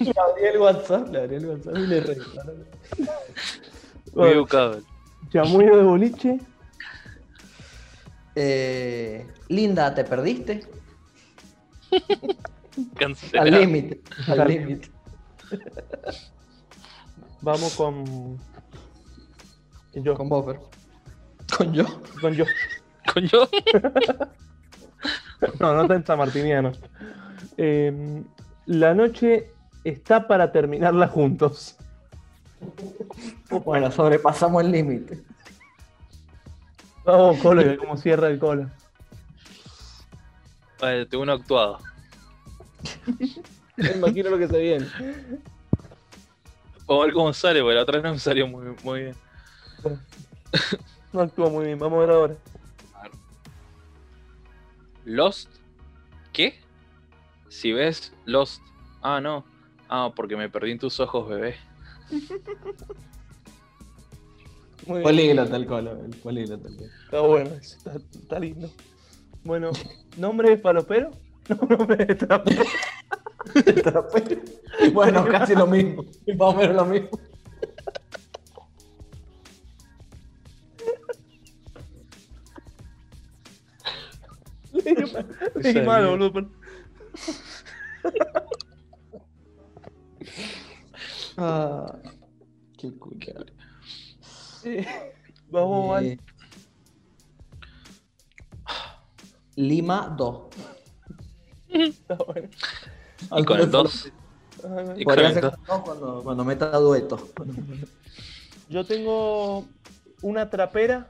Le 0.00 0.12
abrí 0.16 0.44
el 0.50 0.58
WhatsApp, 0.58 1.08
le 1.12 1.18
abrí 1.20 1.34
el 1.36 1.46
WhatsApp 1.46 1.76
y 1.76 1.86
le 1.86 2.00
regalaron. 2.00 2.64
Muy 4.14 4.28
educado. 4.30 4.80
chamuyo 5.30 5.76
de 5.76 5.82
boliche. 5.82 6.38
Eh, 8.34 9.26
Linda, 9.48 9.94
¿te 9.94 10.04
perdiste? 10.04 10.62
Al 11.92 12.90
Cancelado. 12.94 13.50
límite. 13.60 14.00
Al 14.26 14.40
Al 14.40 14.48
límite. 14.48 14.88
Vamos 17.40 17.74
con. 17.74 18.38
Yo. 19.94 20.14
Con 20.14 20.28
Boffer. 20.28 20.60
Con 21.56 21.72
yo. 21.72 21.84
Con 22.20 22.34
yo. 22.34 22.44
Coño. 23.12 23.48
No, 25.58 25.74
no 25.74 25.82
está 25.82 25.94
en 25.96 26.06
San 26.06 26.18
Martiniano. 26.18 26.72
Eh, 27.56 28.22
La 28.66 28.94
noche 28.94 29.50
está 29.84 30.28
para 30.28 30.52
terminarla 30.52 31.08
juntos. 31.08 31.76
Bueno, 33.64 33.90
sobrepasamos 33.90 34.62
el 34.62 34.70
límite. 34.70 35.22
Vamos, 37.04 37.38
Colo, 37.38 37.64
que 37.64 37.76
cómo 37.76 37.96
cierra 37.96 38.28
el 38.28 38.38
Colo. 38.38 38.70
Vale, 40.80 41.06
tengo 41.06 41.24
uno 41.24 41.32
actuado. 41.32 41.78
Me 43.90 43.90
imagino 43.92 44.30
lo 44.30 44.38
que 44.38 44.48
se 44.48 44.58
viene. 44.58 44.86
Vamos 46.86 47.02
a 47.02 47.06
ver 47.06 47.14
cómo 47.14 47.32
sale, 47.32 47.60
porque 47.60 47.74
la 47.74 47.82
otra 47.82 47.96
vez 47.96 48.04
no 48.04 48.12
me 48.12 48.18
salió 48.18 48.46
muy, 48.46 48.74
muy 48.82 49.00
bien. 49.00 49.16
No 51.12 51.20
actúa 51.20 51.50
muy 51.50 51.66
bien, 51.66 51.78
vamos 51.78 51.98
a 51.98 52.00
ver 52.00 52.10
ahora. 52.10 52.34
Lost. 55.04 55.48
¿Qué? 56.32 56.58
Si 57.48 57.72
ves 57.72 58.12
Lost. 58.24 58.62
Ah, 59.02 59.20
no. 59.20 59.44
Ah, 59.88 60.12
porque 60.14 60.36
me 60.36 60.48
perdí 60.48 60.70
en 60.72 60.78
tus 60.78 61.00
ojos, 61.00 61.28
bebé. 61.28 61.56
Políglota 64.86 65.56
el 65.56 65.66
colo, 65.66 66.04
el 66.04 66.16
políglota 66.16 66.68
el. 66.68 66.90
Está 67.04 67.20
bueno, 67.20 67.50
está, 67.54 67.92
está 68.12 68.38
lindo. 68.38 68.70
Bueno, 69.44 69.70
¿nombre 70.16 70.50
de 70.50 70.58
falopero? 70.58 71.10
No, 71.48 71.56
nombre 71.76 71.96
de 71.96 72.14
trapero. 72.14 72.62
Bueno, 74.92 75.26
casi 75.26 75.54
lo 75.54 75.66
mismo. 75.66 76.04
Más 76.26 76.40
o 76.40 76.54
menos 76.54 76.76
lo 76.76 76.84
mismo. 76.86 77.10
Leí 85.56 85.82
mal, 85.84 86.06
boludo. 86.06 86.48
Ah, 91.36 91.98
qué 92.78 92.92
culo. 92.98 93.46
Eh, 94.64 94.86
Vamos 95.50 95.88
mal. 95.88 96.04
Eh, 96.06 96.18
Lima 99.56 100.14
2. 100.16 100.44
Está 101.68 102.14
bueno. 102.16 102.48
Y 103.36 103.44
con 103.44 103.60
el 103.60 103.70
2. 103.70 104.12
Ah, 104.64 104.94
Y 104.96 105.04
con 105.04 105.18
el 105.18 105.32
ser 105.34 105.42
2. 105.44 105.54
con- 105.66 105.82
cuando, 105.82 106.20
cuando 106.22 106.44
meta 106.44 106.70
dueto. 106.78 107.28
Yo 108.68 108.84
tengo 108.84 109.66
una 110.22 110.48
trapera 110.50 111.08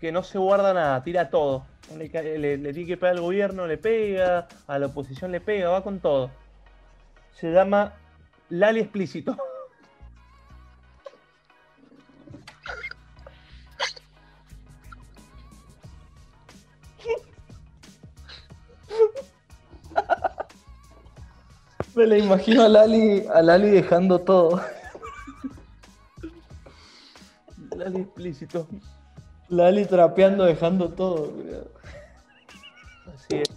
que 0.00 0.12
no 0.12 0.22
se 0.22 0.38
guarda 0.38 0.72
nada, 0.74 1.02
tira 1.02 1.30
todo. 1.30 1.64
Le, 1.96 2.08
le- 2.38 2.56
le 2.58 2.72
tiene 2.72 2.86
que 2.86 2.96
pegar 2.96 3.16
al 3.16 3.20
gobierno, 3.22 3.66
le 3.66 3.76
pega, 3.78 4.46
a 4.68 4.78
la 4.78 4.86
oposición 4.86 5.32
le 5.32 5.40
pega, 5.40 5.70
va 5.70 5.82
con 5.82 5.98
todo. 6.00 6.30
Se 7.34 7.50
llama 7.52 7.94
Lali 8.48 8.80
Explícito. 8.80 9.36
Me 22.00 22.06
la 22.06 22.16
imagino 22.16 22.62
a 22.62 22.68
Lali, 22.70 23.26
a 23.30 23.42
Lali 23.42 23.68
dejando 23.68 24.18
todo. 24.20 24.58
Lali 27.76 28.00
Explícito. 28.00 28.66
Lali 29.50 29.84
trapeando, 29.84 30.44
dejando 30.46 30.88
todo. 30.88 31.30
Así 33.14 33.36
es. 33.42 33.50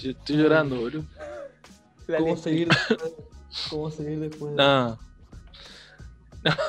Yo 0.00 0.10
estoy 0.12 0.36
llorando, 0.36 0.76
boludo. 0.76 1.04
¿Cómo 2.16 2.36
seguir 2.36 2.68
después? 2.68 3.12
¿Cómo 3.68 3.90
seguir 3.90 4.20
después? 4.20 4.52
de- 4.52 4.56
No. 4.58 4.98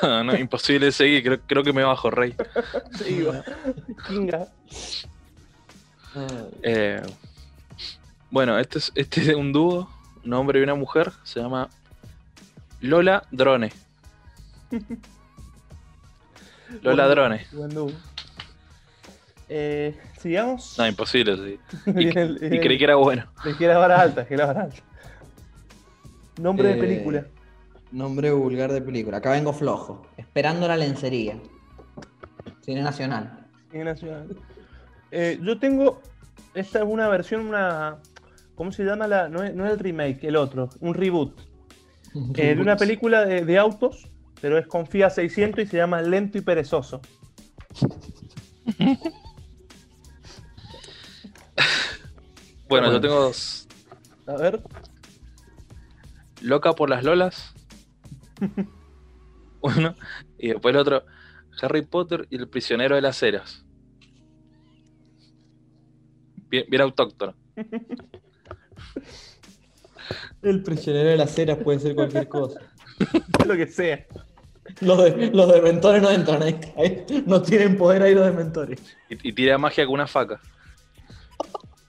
No, 0.02 0.24
no, 0.24 0.36
imposible 0.36 0.90
seguir. 0.90 1.22
Creo, 1.22 1.40
creo 1.46 1.62
que 1.62 1.72
me 1.72 1.84
bajo, 1.84 2.10
rey. 2.10 2.34
Explícito. 2.36 3.08
Iba. 3.30 3.44
Kinga. 4.08 4.48
Eh, 6.64 7.00
bueno, 8.34 8.58
este 8.58 8.78
es, 8.78 8.90
este 8.96 9.20
es 9.30 9.36
un 9.36 9.52
dúo, 9.52 9.88
un 10.24 10.32
hombre 10.32 10.58
y 10.58 10.62
una 10.64 10.74
mujer. 10.74 11.12
Se 11.22 11.40
llama 11.40 11.68
Lola 12.80 13.22
Drone. 13.30 13.70
Lola 16.82 17.06
Drone. 17.08 17.46
Buen 17.52 17.70
dúo. 17.70 17.90
Eh, 19.48 19.98
sigamos. 20.20 20.76
No, 20.78 20.86
imposible, 20.86 21.36
sí. 21.36 21.58
Y, 21.86 21.92
Viene 21.92 22.22
el- 22.22 22.54
y 22.54 22.60
creí 22.60 22.78
que 22.78 22.84
era 22.84 22.96
bueno. 22.96 23.26
Es 23.44 23.56
que 23.56 23.64
era 23.66 23.78
vara 23.78 24.00
alta, 24.00 24.22
es 24.22 24.28
que 24.28 24.34
era 24.34 24.46
vara 24.46 24.62
alta. 24.62 24.82
Nombre 26.40 26.68
de 26.68 26.74
Eh, 26.74 26.80
película. 26.80 27.26
Nombre 27.92 28.32
vulgar 28.32 28.72
de 28.72 28.82
película. 28.82 29.18
Acá 29.18 29.30
vengo 29.30 29.52
flojo. 29.52 30.06
Esperando 30.16 30.66
la 30.66 30.76
lencería. 30.76 31.38
Cine 32.62 32.82
nacional. 32.82 33.46
Cine 33.70 33.84
Nacional. 33.84 34.36
Eh, 35.12 35.38
yo 35.40 35.58
tengo. 35.60 36.02
Esta 36.54 36.80
es 36.80 36.84
una 36.84 37.06
versión, 37.08 37.46
una. 37.46 37.98
¿Cómo 38.54 38.72
se 38.72 38.84
llama 38.84 39.06
la.? 39.08 39.28
No 39.28 39.42
es, 39.42 39.54
no 39.54 39.66
es 39.66 39.72
el 39.72 39.78
remake, 39.78 40.24
el 40.24 40.36
otro. 40.36 40.68
Un 40.80 40.94
reboot. 40.94 41.38
eh, 42.36 42.54
de 42.54 42.60
una 42.62 42.76
película 42.76 43.24
de, 43.24 43.44
de 43.44 43.58
autos, 43.58 44.08
pero 44.40 44.58
es 44.58 44.66
con 44.66 44.86
Fiat 44.86 45.10
600 45.10 45.64
y 45.64 45.66
se 45.66 45.76
llama 45.76 46.00
Lento 46.02 46.38
y 46.38 46.40
Perezoso. 46.42 47.00
Bueno, 48.78 48.98
Bueno. 52.68 52.92
yo 52.92 53.00
tengo 53.00 53.20
dos. 53.20 53.68
A 54.26 54.36
ver. 54.36 54.62
Loca 56.40 56.72
por 56.72 56.88
las 56.90 57.04
Lolas. 57.04 57.54
Uno. 59.60 59.94
Y 60.38 60.48
después 60.48 60.74
el 60.74 60.80
otro. 60.80 61.04
Harry 61.62 61.82
Potter 61.86 62.26
y 62.30 62.36
el 62.36 62.48
prisionero 62.48 62.96
de 62.96 63.02
las 63.02 63.22
eras. 63.22 63.64
Bien, 66.50 66.64
bien 66.68 66.82
autóctono. 66.82 67.34
El 70.42 70.62
prisionero 70.62 71.08
de 71.08 71.16
las 71.16 71.38
eras 71.38 71.58
puede 71.58 71.78
ser 71.80 71.94
cualquier 71.94 72.28
cosa. 72.28 72.60
Lo 73.46 73.56
que 73.56 73.66
sea. 73.66 74.04
Los, 74.80 75.04
de, 75.04 75.30
los 75.30 75.52
dementores 75.52 76.02
no 76.02 76.10
entran 76.10 76.42
ahí. 76.42 76.58
ahí 76.76 77.24
No 77.26 77.42
tienen 77.42 77.76
poder 77.76 78.02
ahí 78.02 78.14
los 78.14 78.24
dementores. 78.24 78.80
Y, 79.08 79.28
y 79.28 79.32
tira 79.32 79.58
magia 79.58 79.84
con 79.84 79.94
una 79.94 80.06
faca. 80.06 80.40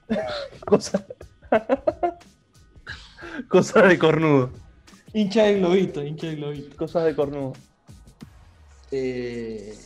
Cosa. 0.65 1.05
Cosas 3.47 3.89
de 3.89 3.99
cornudo. 3.99 4.51
Hincha 5.13 5.43
de 5.43 5.59
globito, 5.59 6.03
hincha 6.03 6.27
de 6.27 6.35
globito. 6.35 6.75
Cosas 6.75 7.05
de 7.05 7.15
cornudo. 7.15 7.53
Eh, 8.91 9.77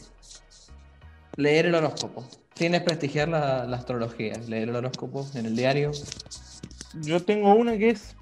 leer 1.36 1.68
el 1.68 1.76
horóscopo. 1.76 2.28
Sin 2.56 2.74
desprestigiar 2.74 3.30
la, 3.30 3.66
la 3.66 3.78
astrología. 3.78 4.34
Leer 4.48 4.70
el 4.70 4.76
horóscopo 4.76 5.26
en 5.36 5.46
el 5.46 5.56
diario. 5.56 5.92
Yo 6.96 7.24
tengo 7.24 7.54
una 7.54 7.78
que 7.78 7.90
es 7.92 8.16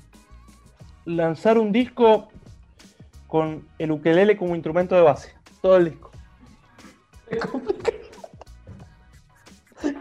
lanzar 1.06 1.58
un 1.58 1.71
disco 1.71 2.27
con 3.27 3.67
el 3.80 3.91
ukelele 3.91 4.38
como 4.38 4.56
instrumento 4.56 4.95
de 4.95 5.01
base. 5.01 5.34
Todo 5.62 5.77
el 5.77 5.86
disco. 5.91 6.12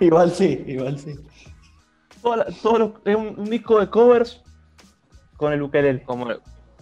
Igual 0.01 0.31
sí, 0.33 0.65
igual 0.67 0.99
sí. 0.99 1.15
Toda 2.23 2.39
la- 2.39 2.47
todos 2.63 2.79
los- 2.79 2.93
es 3.05 3.15
un, 3.17 3.39
un 3.39 3.45
disco 3.51 3.79
de 3.79 3.89
covers 3.91 4.43
con 5.37 5.53
el 5.53 5.61
ukelele. 5.63 6.03
Como, 6.05 6.27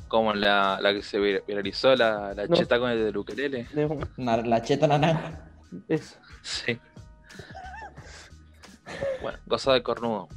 como 0.08 0.32
la, 0.32 0.78
la 0.80 0.92
que 0.92 1.02
se 1.02 1.18
vir- 1.18 1.42
viralizó, 1.46 1.94
la, 1.96 2.34
la 2.34 2.46
No. 2.46 2.54
cheta 2.56 2.78
con 2.78 2.90
el 2.90 3.04
del 3.04 3.16
ukelele. 3.16 3.66
La 4.16 4.62
cheta 4.62 4.86
naranja. 4.86 5.48
es- 5.88 6.18
Sí. 6.42 6.78
Bueno, 9.22 9.38
cosa 9.48 9.72
de 9.72 9.82
cornudo. 9.82 10.28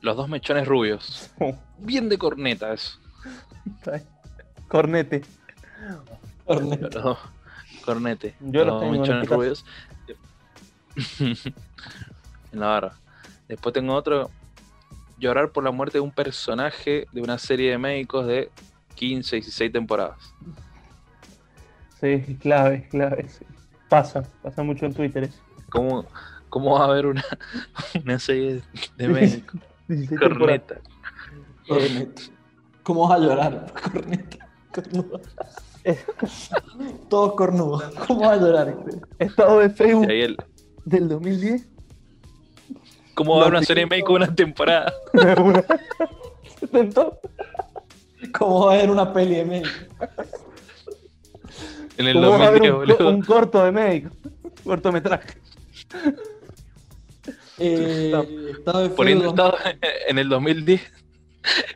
Los 0.00 0.16
dos 0.16 0.28
mechones 0.28 0.66
rubios. 0.66 1.30
Bien 1.78 2.08
de 2.08 2.18
corneta 2.18 2.72
eso. 2.72 2.98
cornete. 4.68 5.22
Cornete. 7.84 8.34
Yo 8.40 8.64
los 8.64 8.66
los 8.66 8.74
dos 8.74 8.80
tengo 8.80 8.94
en 8.94 9.00
mechones 9.00 9.22
este 9.22 9.34
rubios. 9.34 9.64
en 12.52 12.60
la 12.60 12.66
barra. 12.66 12.92
Después 13.48 13.72
tengo 13.72 13.94
otro. 13.94 14.30
Llorar 15.18 15.50
por 15.50 15.64
la 15.64 15.72
muerte 15.72 15.98
de 15.98 16.02
un 16.02 16.12
personaje 16.12 17.06
de 17.12 17.20
una 17.20 17.38
serie 17.38 17.72
de 17.72 17.78
médicos 17.78 18.26
de 18.26 18.50
15, 18.94 19.36
16 19.36 19.72
temporadas. 19.72 20.32
Sí, 22.00 22.38
clave, 22.40 22.86
clave. 22.88 23.28
sí. 23.28 23.44
Pasa, 23.88 24.22
pasa 24.42 24.62
mucho 24.62 24.86
en 24.86 24.94
Twitter. 24.94 25.24
eso. 25.24 25.40
¿Cómo, 25.70 26.06
cómo 26.48 26.78
va 26.78 26.84
a 26.84 26.88
haber 26.88 27.06
una, 27.06 27.24
una 28.04 28.18
serie 28.18 28.62
de 28.96 29.08
médicos? 29.08 29.60
16 29.88 30.20
temporadas. 30.20 30.62
Corneta. 30.62 30.80
Corneta. 31.66 32.22
¿Cómo 32.82 33.08
vas 33.08 33.18
a 33.18 33.22
llorar? 33.22 33.72
Corneta. 33.82 34.48
Cornudo. 34.72 35.20
Todos 37.08 37.34
cornudos. 37.34 37.84
¿Cómo 38.06 38.20
vas 38.20 38.38
a 38.38 38.40
llorar? 38.40 38.76
Estado 39.18 39.60
de 39.60 39.70
Facebook 39.70 40.10
el, 40.10 40.36
del 40.84 41.08
2010. 41.08 41.66
¿Cómo 43.14 43.32
va 43.32 43.38
a 43.38 43.42
haber 43.46 43.54
una 43.56 43.64
serie 43.64 43.84
de 43.84 43.90
México 43.90 44.12
una 44.12 44.32
temporada? 44.34 44.92
¿Cómo 48.38 48.66
va 48.66 48.72
a 48.72 48.76
haber 48.76 48.90
una 48.90 49.12
peli 49.12 49.36
de 49.36 49.44
México? 49.44 49.70
En 51.96 52.06
el 52.06 52.14
¿Cómo 52.14 52.38
va 52.38 52.44
a 52.44 52.48
haber 52.48 52.62
2010, 52.62 52.72
un, 52.72 52.78
boludo. 52.78 53.10
un 53.10 53.22
corto 53.22 53.64
de 53.64 53.72
médico? 53.72 54.10
Cortometraje. 54.62 55.38
Eh, 57.58 58.12
estado 58.58 58.80
de 58.80 58.88
Poniendo 58.90 59.24
feudo. 59.34 59.56
estado 59.56 59.74
en 60.08 60.18
el 60.18 60.28
2010. 60.28 60.80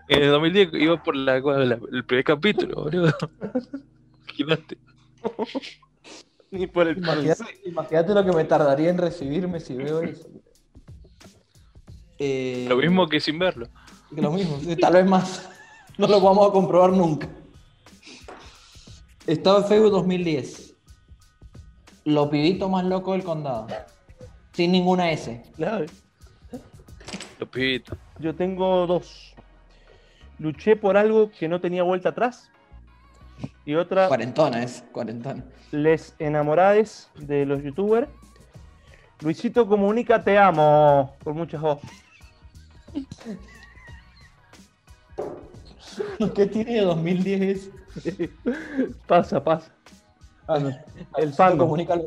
En 0.09 0.23
el 0.23 0.31
2010 0.31 0.69
iba 0.75 1.03
por 1.03 1.17
la, 1.17 1.41
la- 1.41 1.79
el 1.93 2.05
primer 2.05 2.25
capítulo, 2.25 2.85
boludo. 2.85 3.13
Imagínate. 4.37 4.79
Ni 6.51 6.67
por 6.67 6.87
el 6.89 6.99
Imagínate, 6.99 7.45
imagínate 7.65 8.15
lo 8.15 8.25
que 8.25 8.33
me 8.33 8.45
tardaría 8.45 8.91
en 8.91 8.99
recibirme 8.99 9.61
si 9.61 9.75
veo 9.75 10.03
eso. 10.03 10.29
Eh, 12.19 12.67
Lo 12.69 12.77
mismo 12.77 13.09
que 13.09 13.21
sin 13.21 13.39
verlo. 13.39 13.67
lo 14.11 14.31
mismo, 14.33 14.59
tal 14.81 14.93
vez 14.95 15.07
más. 15.07 15.49
No 15.99 16.07
lo 16.07 16.21
vamos 16.21 16.49
a 16.49 16.53
comprobar 16.53 16.93
nunca. 16.93 17.29
Estado 19.27 19.63
de 19.63 19.69
Facebook 19.69 19.91
2010. 19.93 20.75
Los 22.05 22.29
pibitos 22.29 22.69
más 22.71 22.85
locos 22.85 23.15
del 23.15 23.25
condado. 23.25 23.67
Sin 24.53 24.73
ninguna 24.73 25.11
S. 25.13 25.43
Claro. 25.57 25.87
Los 27.39 27.49
pibitos. 27.49 27.97
Yo 28.19 28.35
tengo 28.35 28.87
dos. 28.87 29.35
Luché 30.39 30.77
por 30.77 30.97
algo 30.97 31.31
que 31.31 31.49
no 31.49 31.61
tenía 31.61 31.83
vuelta 31.83 32.11
atrás. 32.11 32.51
Y 33.65 33.75
otra, 33.75 34.09
Cuarentona 34.09 34.63
es, 34.63 34.85
cuarentona. 34.93 35.45
les 35.71 36.15
enamorades 36.19 37.11
de 37.17 37.47
los 37.47 37.63
youtubers. 37.63 38.09
Luisito 39.21 39.67
Comunica, 39.67 40.23
te 40.23 40.37
amo. 40.39 41.17
Con 41.25 41.37
muchas 41.37 41.61
voz. 41.61 41.81
¿Qué 46.35 46.47
tiene 46.47 46.75
de 46.75 46.81
2010 46.83 47.71
pasa, 49.07 49.43
pasa. 49.43 49.71
Ah, 50.49 50.57
El 50.59 50.75
El 51.19 51.33
fandom. 51.33 51.59
comunica 51.69 52.01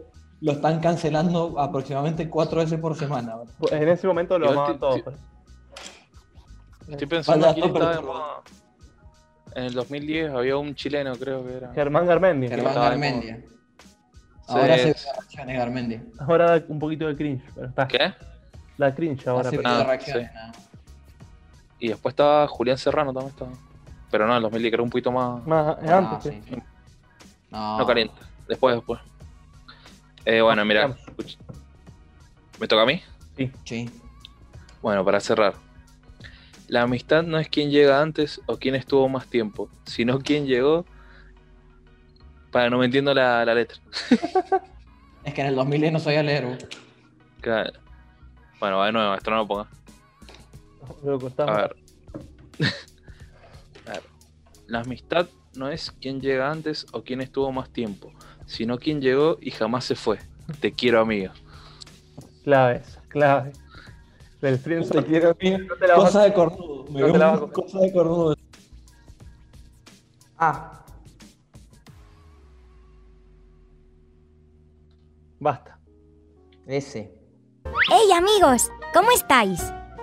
lo, 0.45 0.51
están 0.51 0.79
cancelando 0.79 1.59
aproximadamente 1.59 2.29
cuatro 2.29 2.59
veces 2.59 2.79
por 2.79 2.95
semana. 2.95 3.35
¿verdad? 3.35 3.81
En 3.81 3.89
ese 3.89 4.05
momento 4.07 4.37
lo 4.37 4.49
amaban 4.51 4.79
todos. 4.79 5.01
pues. 5.01 5.15
Estoy 6.87 7.07
pensando 7.07 7.51
quién 7.53 7.67
no, 7.67 7.73
pero- 7.73 7.85
estaba 7.91 8.01
de 8.01 8.07
moda. 8.07 8.41
En 9.55 9.63
el 9.63 9.73
2010 9.73 10.33
había 10.33 10.57
un 10.57 10.75
chileno, 10.75 11.13
creo 11.15 11.43
que 11.45 11.55
era. 11.57 11.73
Germán 11.73 12.05
Garmendia. 12.05 12.49
Germán 12.49 12.75
Garmendia. 12.75 13.37
Sí, 14.47 14.53
Ahora 14.53 14.77
se 14.77 14.83
reacciones 14.93 15.57
Garmendia. 15.57 16.03
Ahora 16.19 16.59
da 16.59 16.65
un 16.67 16.77
poquito 16.77 17.07
de 17.07 17.15
cringe, 17.15 17.43
pero 17.55 17.67
está. 17.67 17.87
¿Qué? 17.87 18.13
La 18.77 18.93
cringe 18.93 19.27
ahora. 19.27 19.49
Pero- 19.49 19.61
Ah, 19.65 19.97
sí. 19.99 20.11
nada. 20.11 20.51
Y 21.79 21.87
después 21.87 22.11
estaba 22.13 22.47
Julián 22.47 22.77
Serrano 22.77 23.11
también 23.13 23.31
estaba. 23.31 23.51
Pero 24.11 24.25
no, 24.27 24.31
en 24.33 24.37
el 24.37 24.43
2010 24.43 24.71
que 24.71 24.75
era 24.75 24.83
un 24.83 24.89
poquito 24.89 25.11
más. 25.11 25.45
Más 25.47 25.77
Ah, 25.87 25.97
antes. 25.97 26.33
sí. 26.33 26.41
sí. 26.47 26.61
No, 27.49 27.79
No 27.79 27.87
caliente. 27.87 28.13
Después, 28.47 28.75
después. 28.75 28.99
Eh, 30.25 30.41
bueno, 30.41 30.65
mira. 30.65 30.81
Vamos. 30.87 30.99
escucha. 31.07 31.37
¿Me 32.59 32.67
toca 32.67 32.83
a 32.83 32.85
mí? 32.85 33.01
Sí. 33.65 33.89
Bueno, 34.81 35.03
para 35.05 35.19
cerrar. 35.19 35.53
La 36.67 36.81
amistad 36.83 37.23
no 37.23 37.37
es 37.37 37.47
quien 37.47 37.69
llega 37.69 38.01
antes 38.01 38.41
o 38.47 38.57
quien 38.57 38.75
estuvo 38.75 39.07
más 39.07 39.27
tiempo, 39.27 39.69
sino 39.85 40.19
quien 40.19 40.45
llegó. 40.47 40.85
Para 42.51 42.69
no 42.69 42.77
me 42.77 42.85
entiendo 42.85 43.13
la, 43.13 43.45
la 43.45 43.53
letra. 43.53 43.77
Es 45.25 45.33
que 45.33 45.41
en 45.41 45.47
el 45.47 45.55
2010 45.55 45.91
no 45.91 45.99
sabía 45.99 46.21
leer. 46.21 46.45
vos. 46.45 46.57
Claro. 47.41 47.79
Bueno, 48.59 48.77
va 48.77 48.85
de 48.85 48.91
nuevo, 48.91 49.15
esto 49.15 49.31
no 49.31 49.37
lo 49.37 49.47
ponga. 49.47 49.67
Lo. 51.03 51.19
A 51.47 51.57
ver. 51.61 51.75
Claro. 53.83 54.01
La 54.67 54.79
amistad 54.81 55.27
no 55.57 55.69
es 55.69 55.91
quien 55.91 56.21
llega 56.21 56.49
antes 56.49 56.85
o 56.91 57.03
quien 57.03 57.21
estuvo 57.21 57.51
más 57.51 57.69
tiempo, 57.69 58.11
sino 58.45 58.77
quien 58.77 59.01
llegó 59.01 59.37
y 59.41 59.51
jamás 59.51 59.85
se 59.85 59.95
fue. 59.95 60.19
Te 60.59 60.71
quiero, 60.71 61.01
amigo. 61.01 61.33
Clave, 62.43 62.77
esa, 62.77 63.01
clave. 63.07 63.51
Del 64.41 64.59
friendzone. 64.59 65.01
Te 65.01 65.07
quiero, 65.07 65.35
amigo. 65.39 65.57
No 65.67 65.75
te 65.75 65.87
la 65.87 65.95
vas 65.95 66.05
Cosa 66.05 66.23
de 66.23 66.33
cornudo. 66.33 66.85
Me 66.91 66.99
no 67.01 67.05
te 67.07 67.11
veo 67.13 67.17
la 67.17 67.39
cosa 67.51 67.79
de 67.79 67.91
cornudo. 67.91 68.35
Ah, 70.37 70.85
Basta. 75.39 75.77
ese. 76.65 77.13
¡Hey 77.89 78.11
amigos! 78.15 78.71
¿Cómo 78.93 79.11
estáis? 79.11 79.61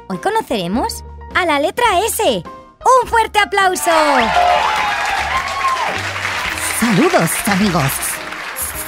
Hoy 0.09 0.19
conoceremos 0.19 1.03
a 1.35 1.47
la 1.47 1.59
letra 1.59 1.85
S. 2.07 2.43
¡Un 2.45 3.09
fuerte 3.09 3.39
aplauso! 3.39 3.91
Saludos, 6.95 7.31
amigos. 7.49 7.91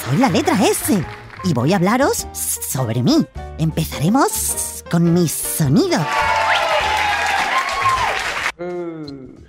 Soy 0.05 0.17
la 0.17 0.29
letra 0.29 0.53
S 0.61 1.03
y 1.43 1.53
voy 1.55 1.73
a 1.73 1.77
hablaros 1.77 2.27
sobre 2.33 3.01
mí. 3.01 3.25
Empezaremos 3.57 4.83
con 4.91 5.11
mi 5.11 5.27
sonido. 5.27 5.97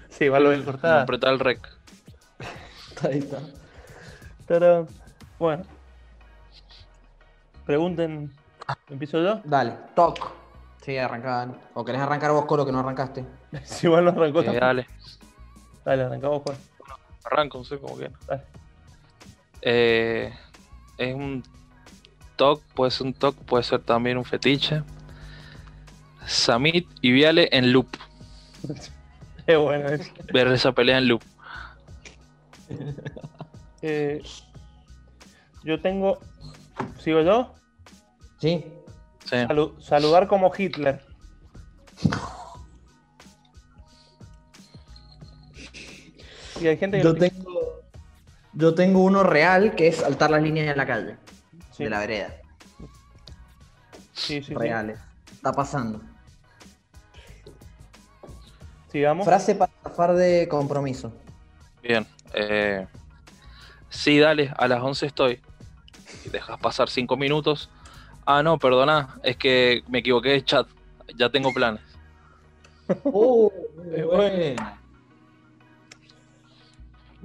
Sí, 0.08 0.30
va 0.30 0.40
lo 0.40 0.56
No 0.56 0.64
cortar. 0.64 1.00
apretar 1.00 1.34
el 1.34 1.38
rec. 1.38 1.68
Ahí 3.02 3.18
está. 3.18 3.40
Bueno. 5.38 5.64
Pregunten. 7.66 8.32
¿Empiezo 8.88 9.22
yo? 9.22 9.42
Dale, 9.44 9.76
toc. 9.94 10.30
Sí, 10.80 10.96
arrancaban. 10.96 11.58
O 11.74 11.84
querés 11.84 12.00
arrancar 12.00 12.30
vos, 12.32 12.46
Coro, 12.46 12.64
que 12.64 12.72
no 12.72 12.78
arrancaste. 12.78 13.22
Si 13.64 13.86
igual 13.86 14.06
no 14.06 14.12
arrancó 14.12 14.42
tampoco. 14.42 14.64
dale, 14.64 14.86
Dale, 15.84 16.04
arrancamos 16.04 16.42
Juan. 16.42 16.56
Arranco, 17.26 17.58
no 17.58 17.64
sé 17.64 17.78
cómo 17.78 17.96
que. 17.96 18.10
Eh, 19.62 20.32
es 20.98 21.14
un 21.14 21.42
TOC, 22.36 22.62
puede 22.74 22.90
ser 22.90 23.06
un 23.06 23.14
TOC, 23.14 23.36
puede 23.44 23.64
ser 23.64 23.80
también 23.82 24.16
un 24.18 24.24
fetiche. 24.24 24.82
Samit 26.26 26.88
y 27.02 27.12
Viale 27.12 27.48
en 27.52 27.72
loop. 27.72 27.88
Qué 29.46 29.56
bueno 29.56 29.88
es. 29.88 30.10
Ver 30.32 30.48
esa 30.48 30.72
pelea 30.72 30.98
en 30.98 31.08
loop. 31.08 31.22
Eh, 33.82 34.20
yo 35.62 35.80
tengo. 35.80 36.18
¿Sigo 36.98 37.20
yo? 37.22 37.54
Sí. 38.40 38.64
Sí. 39.24 39.36
Salu- 39.36 39.78
saludar 39.80 40.26
como 40.26 40.50
Hitler. 40.56 41.04
Y 46.60 46.66
hay 46.66 46.76
gente 46.76 46.98
que 46.98 47.02
Yo 47.02 47.12
lo 47.12 47.18
tengo, 47.18 47.82
yo 48.52 48.74
tengo 48.74 49.00
uno 49.00 49.22
real 49.22 49.74
que 49.74 49.88
es 49.88 49.96
saltar 49.96 50.30
las 50.30 50.42
líneas 50.42 50.68
en 50.68 50.76
la 50.76 50.86
calle. 50.86 51.16
Sí. 51.72 51.84
De 51.84 51.90
la 51.90 51.98
vereda. 52.00 52.34
Sí, 54.12 54.40
sí, 54.40 54.42
sí. 54.42 54.54
Reales. 54.54 54.98
Está 55.32 55.52
pasando. 55.52 56.00
Sigamos. 58.90 59.26
Frase 59.26 59.54
para 59.54 59.72
zafar 59.82 60.14
de 60.14 60.48
compromiso. 60.48 61.12
Bien. 61.82 62.06
Eh, 62.32 62.86
sí, 63.90 64.18
dale, 64.18 64.52
a 64.56 64.66
las 64.68 64.80
11 64.80 65.06
estoy. 65.06 65.40
Y 66.24 66.30
dejas 66.30 66.58
pasar 66.58 66.88
5 66.88 67.16
minutos. 67.16 67.68
Ah, 68.24 68.42
no, 68.42 68.58
perdona, 68.58 69.20
es 69.22 69.36
que 69.36 69.84
me 69.88 69.98
equivoqué 69.98 70.30
de 70.30 70.44
chat. 70.44 70.66
Ya 71.16 71.30
tengo 71.30 71.52
planes. 71.52 71.82
Oh, 73.04 73.52
bueno. 73.84 74.62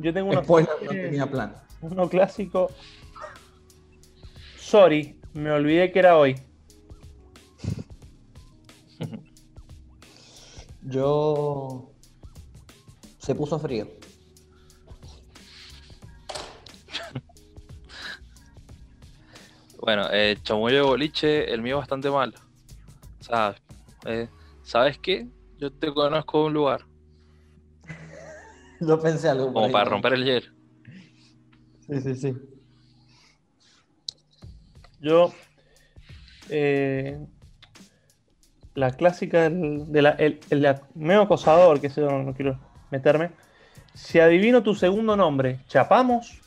Yo 0.01 0.11
tengo 0.13 0.31
uno, 0.31 0.43
Spoiler, 0.43 0.71
no 0.81 0.89
tenía 0.89 1.29
plan. 1.29 1.55
uno 1.81 2.09
clásico. 2.09 2.71
Sorry, 4.57 5.19
me 5.33 5.51
olvidé 5.51 5.91
que 5.91 5.99
era 5.99 6.17
hoy. 6.17 6.35
Yo. 10.81 11.91
Se 13.19 13.35
puso 13.35 13.59
frío. 13.59 13.87
Bueno, 19.79 20.07
eh, 20.11 20.37
chamuyo 20.43 20.75
de 20.77 20.81
boliche, 20.81 21.51
el 21.51 21.61
mío 21.61 21.77
bastante 21.77 22.09
malo. 22.09 22.33
O 23.19 23.23
sea, 23.23 23.55
eh, 24.05 24.29
¿sabes 24.63 24.97
qué? 24.99 25.27
Yo 25.57 25.71
te 25.71 25.91
conozco 25.93 26.39
de 26.39 26.45
un 26.45 26.53
lugar. 26.53 26.90
Yo 28.87 28.99
pensé 28.99 29.29
algo. 29.29 29.53
Como 29.53 29.65
ahí, 29.65 29.71
para 29.71 29.89
romper 29.89 30.13
el 30.13 30.25
hielo. 30.25 30.47
Sí, 31.87 32.01
sí, 32.01 32.15
sí. 32.15 32.33
Yo. 34.99 35.33
eh, 36.49 37.19
la 38.73 38.91
clásica 38.91 39.43
del, 39.43 39.91
de 39.91 40.01
la, 40.01 40.11
el, 40.11 40.39
medio 40.95 41.21
acosador, 41.21 41.81
que 41.81 41.87
eso 41.87 42.01
no, 42.01 42.23
no 42.23 42.33
quiero 42.33 42.57
meterme. 42.89 43.31
Si 43.93 44.19
adivino 44.19 44.63
tu 44.63 44.73
segundo 44.73 45.15
nombre, 45.15 45.59
¿chapamos? 45.67 46.39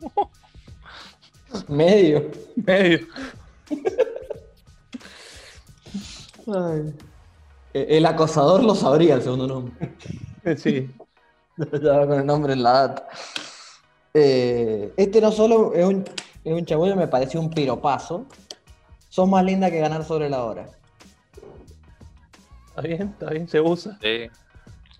Medio. 1.68 2.30
Medio. 2.56 3.06
Eh, 6.46 6.92
el 7.88 8.06
acosador 8.06 8.62
lo 8.62 8.74
sabría 8.74 9.14
el 9.14 9.22
segundo 9.22 9.46
nombre. 9.46 9.94
Sí. 10.56 10.90
Ya 11.58 12.06
con 12.06 12.20
el 12.20 12.26
nombre 12.26 12.52
en 12.52 12.62
la 12.62 12.72
data. 12.72 13.08
Eh, 14.12 14.92
este 14.98 15.22
no 15.22 15.32
solo 15.32 15.72
es 15.72 15.86
un, 15.86 16.04
es 16.44 16.52
un 16.52 16.66
chabullo, 16.66 16.96
me 16.96 17.08
pareció 17.08 17.40
un 17.40 17.48
piropazo. 17.48 18.26
Sos 19.08 19.26
más 19.26 19.42
linda 19.42 19.70
que 19.70 19.78
ganar 19.78 20.04
sobre 20.04 20.28
la 20.28 20.44
hora. 20.44 20.68
Está 22.68 22.82
bien, 22.82 23.02
está 23.18 23.30
bien, 23.30 23.48
se 23.48 23.58
usa. 23.58 23.98
Sí. 24.02 24.28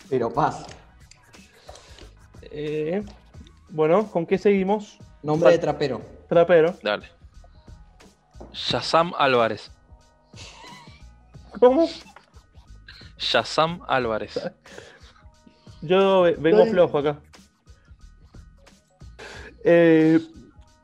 Piropazo. 0.08 0.64
Eh, 2.42 3.04
bueno, 3.68 4.10
¿con 4.10 4.24
qué 4.24 4.38
seguimos? 4.38 4.98
Nombre 5.22 5.50
de 5.50 5.58
trapero. 5.58 6.00
Trapero. 6.28 6.74
Dale. 6.82 7.06
Shazam 8.52 9.12
Álvarez. 9.18 9.70
¿Cómo? 11.60 11.86
Shazam 13.18 13.81
Álvarez. 13.88 14.38
Yo 15.83 16.22
vengo 16.38 16.62
Ay. 16.62 16.70
flojo 16.70 16.98
acá. 16.98 17.18
Eh, 19.64 20.20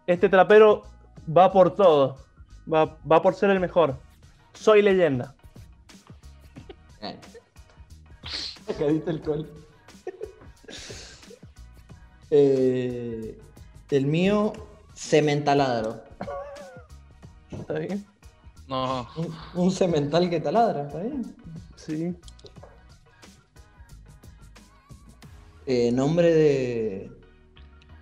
este 0.06 0.28
trapero 0.28 0.82
va 1.34 1.52
por 1.52 1.74
todo. 1.74 2.18
Va, 2.72 2.96
va 3.10 3.22
por 3.22 3.34
ser 3.34 3.50
el 3.50 3.60
mejor. 3.60 3.96
Soy 4.52 4.82
leyenda. 4.82 5.34
Eh. 7.00 7.18
Sacadito 8.66 9.10
el 9.10 9.22
col. 9.22 9.50
Eh, 12.34 13.38
el 13.90 14.06
mío, 14.06 14.54
cementaladro. 14.94 16.02
¿Está 17.50 17.74
bien? 17.74 18.06
No. 18.68 19.06
Un, 19.16 19.36
un 19.52 19.70
cemental 19.70 20.30
que 20.30 20.40
taladra, 20.40 20.84
¿está 20.86 21.00
bien? 21.00 21.36
Sí. 21.84 22.14
Eh, 25.66 25.90
nombre 25.92 26.32
de. 26.32 27.10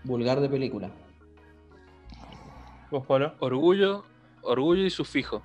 vulgar 0.05 0.41
de 0.41 0.49
película. 0.49 0.91
¿Vos, 2.91 3.07
Polo? 3.07 3.35
Orgullo. 3.41 4.05
Orgullo 4.43 4.85
y 4.85 4.91
sufijo. 4.91 5.43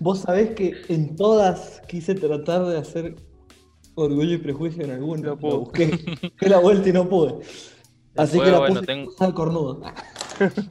Vos 0.00 0.20
sabés 0.20 0.54
que 0.54 0.74
en 0.88 1.16
todas 1.16 1.82
quise 1.88 2.14
tratar 2.14 2.64
de 2.66 2.78
hacer 2.78 3.16
orgullo 3.94 4.34
y 4.34 4.38
prejuicio 4.38 4.84
en 4.84 4.92
alguna. 4.92 5.28
No 5.28 5.36
busqué, 5.36 5.86
busqué 6.22 6.48
la 6.48 6.58
vuelta 6.58 6.88
y 6.88 6.92
no 6.92 7.08
pude. 7.08 7.34
Así 8.16 8.38
que 8.40 8.50
la 8.50 8.58
bueno, 8.60 8.74
puse 8.76 8.86
tengo- 8.86 9.12
al 9.20 9.34
cornudo. 9.34 9.82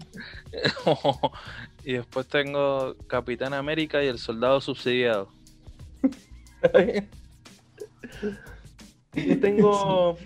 y 1.86 1.94
después 1.94 2.28
tengo 2.28 2.96
Capitán 3.06 3.54
América 3.54 4.04
y 4.04 4.08
el 4.08 4.18
Soldado 4.18 4.60
Subsidiado. 4.60 5.30
¿Está 6.64 6.80
bien? 6.80 7.10
Yo 9.14 9.40
tengo 9.40 10.18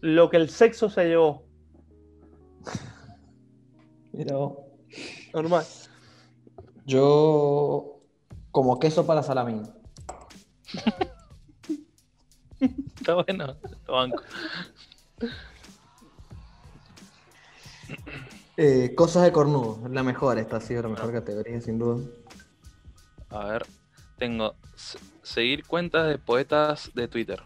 lo 0.00 0.30
que 0.30 0.36
el 0.36 0.48
sexo 0.48 0.88
se 0.88 1.06
llevó. 1.06 1.42
Mira 4.12 4.36
vos. 4.36 4.58
Normal. 5.34 5.64
Yo. 6.86 8.00
como 8.52 8.78
queso 8.78 9.04
para 9.06 9.24
salamín. 9.24 9.68
Está 12.60 13.14
bueno, 13.14 13.56
lo 13.88 13.94
banco. 13.94 14.22
Eh, 18.62 18.94
cosas 18.94 19.22
de 19.22 19.32
cornudo, 19.32 19.88
la 19.88 20.02
mejor, 20.02 20.36
esta 20.38 20.56
ha 20.58 20.60
sido 20.60 20.82
la 20.82 20.88
mejor 20.90 21.10
categoría, 21.12 21.58
sin 21.62 21.78
duda. 21.78 22.04
A 23.30 23.44
ver, 23.46 23.64
tengo 24.18 24.54
se- 24.76 24.98
seguir 25.22 25.64
cuentas 25.66 26.06
de 26.08 26.18
poetas 26.18 26.90
de 26.94 27.08
Twitter. 27.08 27.42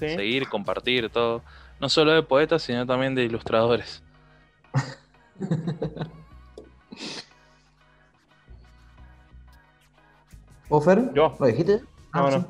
¿Sí? 0.00 0.08
Seguir, 0.16 0.48
compartir, 0.48 1.10
todo. 1.10 1.42
No 1.78 1.88
solo 1.88 2.10
de 2.10 2.24
poetas, 2.24 2.62
sino 2.62 2.84
también 2.84 3.14
de 3.14 3.22
ilustradores. 3.22 4.02
¿Ofer? 10.68 11.12
Yo. 11.14 11.36
¿Lo 11.38 11.46
dijiste? 11.46 11.78
No, 12.14 12.26
Ah, 12.26 12.30
no. 12.30 12.40
sí. 12.40 12.46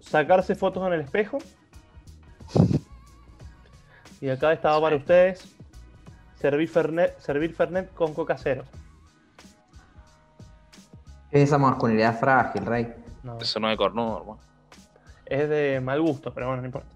Sacarse 0.00 0.54
fotos 0.54 0.86
en 0.86 0.92
el 0.94 1.00
espejo. 1.00 1.38
Y 4.18 4.30
acá 4.30 4.50
estaba 4.54 4.80
para 4.80 4.96
ustedes. 4.96 5.46
Servir 6.40 6.68
Fernet, 6.68 7.18
servir 7.18 7.54
Fernet 7.54 7.92
con 7.94 8.12
coca 8.14 8.36
cero. 8.38 8.64
Es 11.30 11.42
esa 11.44 11.58
masculinidad 11.58 12.18
frágil, 12.18 12.64
Rey. 12.66 12.92
No, 13.22 13.38
Eso 13.40 13.58
no 13.60 13.70
es 13.70 13.76
cornudo, 13.76 14.18
hermano. 14.18 14.38
es 15.24 15.48
de 15.48 15.80
mal 15.82 16.00
gusto, 16.00 16.32
pero 16.32 16.46
bueno, 16.46 16.62
no 16.62 16.66
importa. 16.66 16.88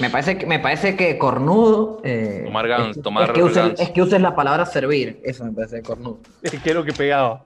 Me 0.00 0.08
parece 0.10 0.38
que, 0.38 0.46
me 0.46 0.58
parece 0.58 0.96
que 0.96 1.18
cornudo. 1.18 2.00
eh, 2.04 2.42
Tomar 2.46 2.66
gan- 2.66 2.90
es, 2.90 3.02
tomar 3.02 3.24
es 3.24 3.30
que 3.32 3.42
uses, 3.42 3.56
gans. 3.56 3.80
es 3.80 3.90
que 3.90 4.02
uses 4.02 4.20
la 4.20 4.34
palabra 4.34 4.64
servir. 4.66 5.20
Eso 5.24 5.44
me 5.44 5.52
parece 5.52 5.82
cornudo. 5.82 6.18
Es 6.42 6.60
que 6.62 6.70
es 6.70 6.74
lo 6.74 6.84
que 6.84 6.92
pegaba. 6.92 7.44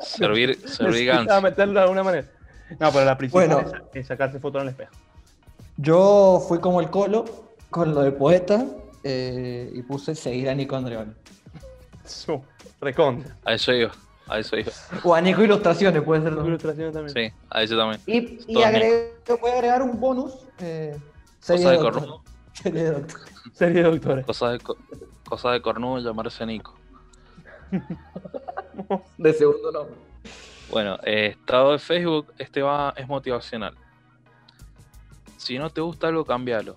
Servir, 0.00 0.56
servir 0.68 1.06
Gans. 1.06 1.42
meterlo 1.42 1.74
de 1.74 1.80
alguna 1.80 2.02
manera. 2.02 2.26
No, 2.80 2.90
pero 2.90 3.04
la 3.04 3.16
principal 3.16 3.48
Bueno. 3.48 3.68
es, 3.92 4.00
es 4.00 4.06
sacarse 4.06 4.40
fotos 4.40 4.60
en 4.62 4.68
el 4.68 4.72
espejo. 4.72 4.92
Yo 5.76 6.44
fui 6.48 6.58
como 6.58 6.80
el 6.80 6.90
colo 6.90 7.24
con 7.70 7.94
lo 7.94 8.00
de 8.02 8.12
poeta 8.12 8.64
eh, 9.08 9.70
y 9.74 9.82
puse 9.82 10.14
seguir 10.14 10.48
a 10.48 10.54
Nico 10.54 10.74
Andreoni. 10.76 11.12
Su, 12.04 12.42
recontra. 12.80 13.36
A 13.44 13.54
eso 13.54 13.72
iba. 13.72 13.92
A 14.28 14.38
eso 14.40 14.56
iba. 14.56 14.72
O 15.04 15.14
a 15.14 15.20
Nico 15.20 15.42
Ilustraciones, 15.42 16.02
puede 16.02 16.22
ser. 16.22 16.30
también. 16.30 16.48
Ilustración 16.48 16.92
también. 16.92 17.14
Sí, 17.32 17.36
a 17.50 17.62
eso 17.62 17.76
también. 17.76 18.00
Y, 18.06 18.38
y 18.52 18.62
agregué- 18.62 19.12
voy 19.40 19.50
a 19.50 19.54
agregar 19.54 19.82
un 19.82 20.00
bonus. 20.00 20.34
Eh, 20.58 20.96
serie 21.40 21.64
Cosas 21.64 21.78
de 21.78 21.84
cornudo. 21.84 22.22
Serie 22.52 22.82
de 22.84 22.90
doctor. 22.92 23.20
Serie 23.52 23.82
de 23.82 23.90
doctores. 23.90 24.26
Cosas 24.26 24.52
de, 24.52 24.58
co- 24.60 24.76
cosas 25.28 25.52
de 25.52 25.62
cornudo 25.62 25.98
llamarse 26.00 26.44
Nico. 26.46 26.74
De 29.18 29.32
segundo 29.32 29.72
nombre. 29.72 29.94
Bueno, 30.70 30.98
eh, 31.04 31.36
estado 31.38 31.72
de 31.72 31.78
Facebook, 31.78 32.32
este 32.38 32.62
va, 32.62 32.92
es 32.96 33.06
motivacional. 33.08 33.74
Si 35.36 35.58
no 35.58 35.70
te 35.70 35.80
gusta 35.80 36.08
algo, 36.08 36.24
cambialo. 36.24 36.76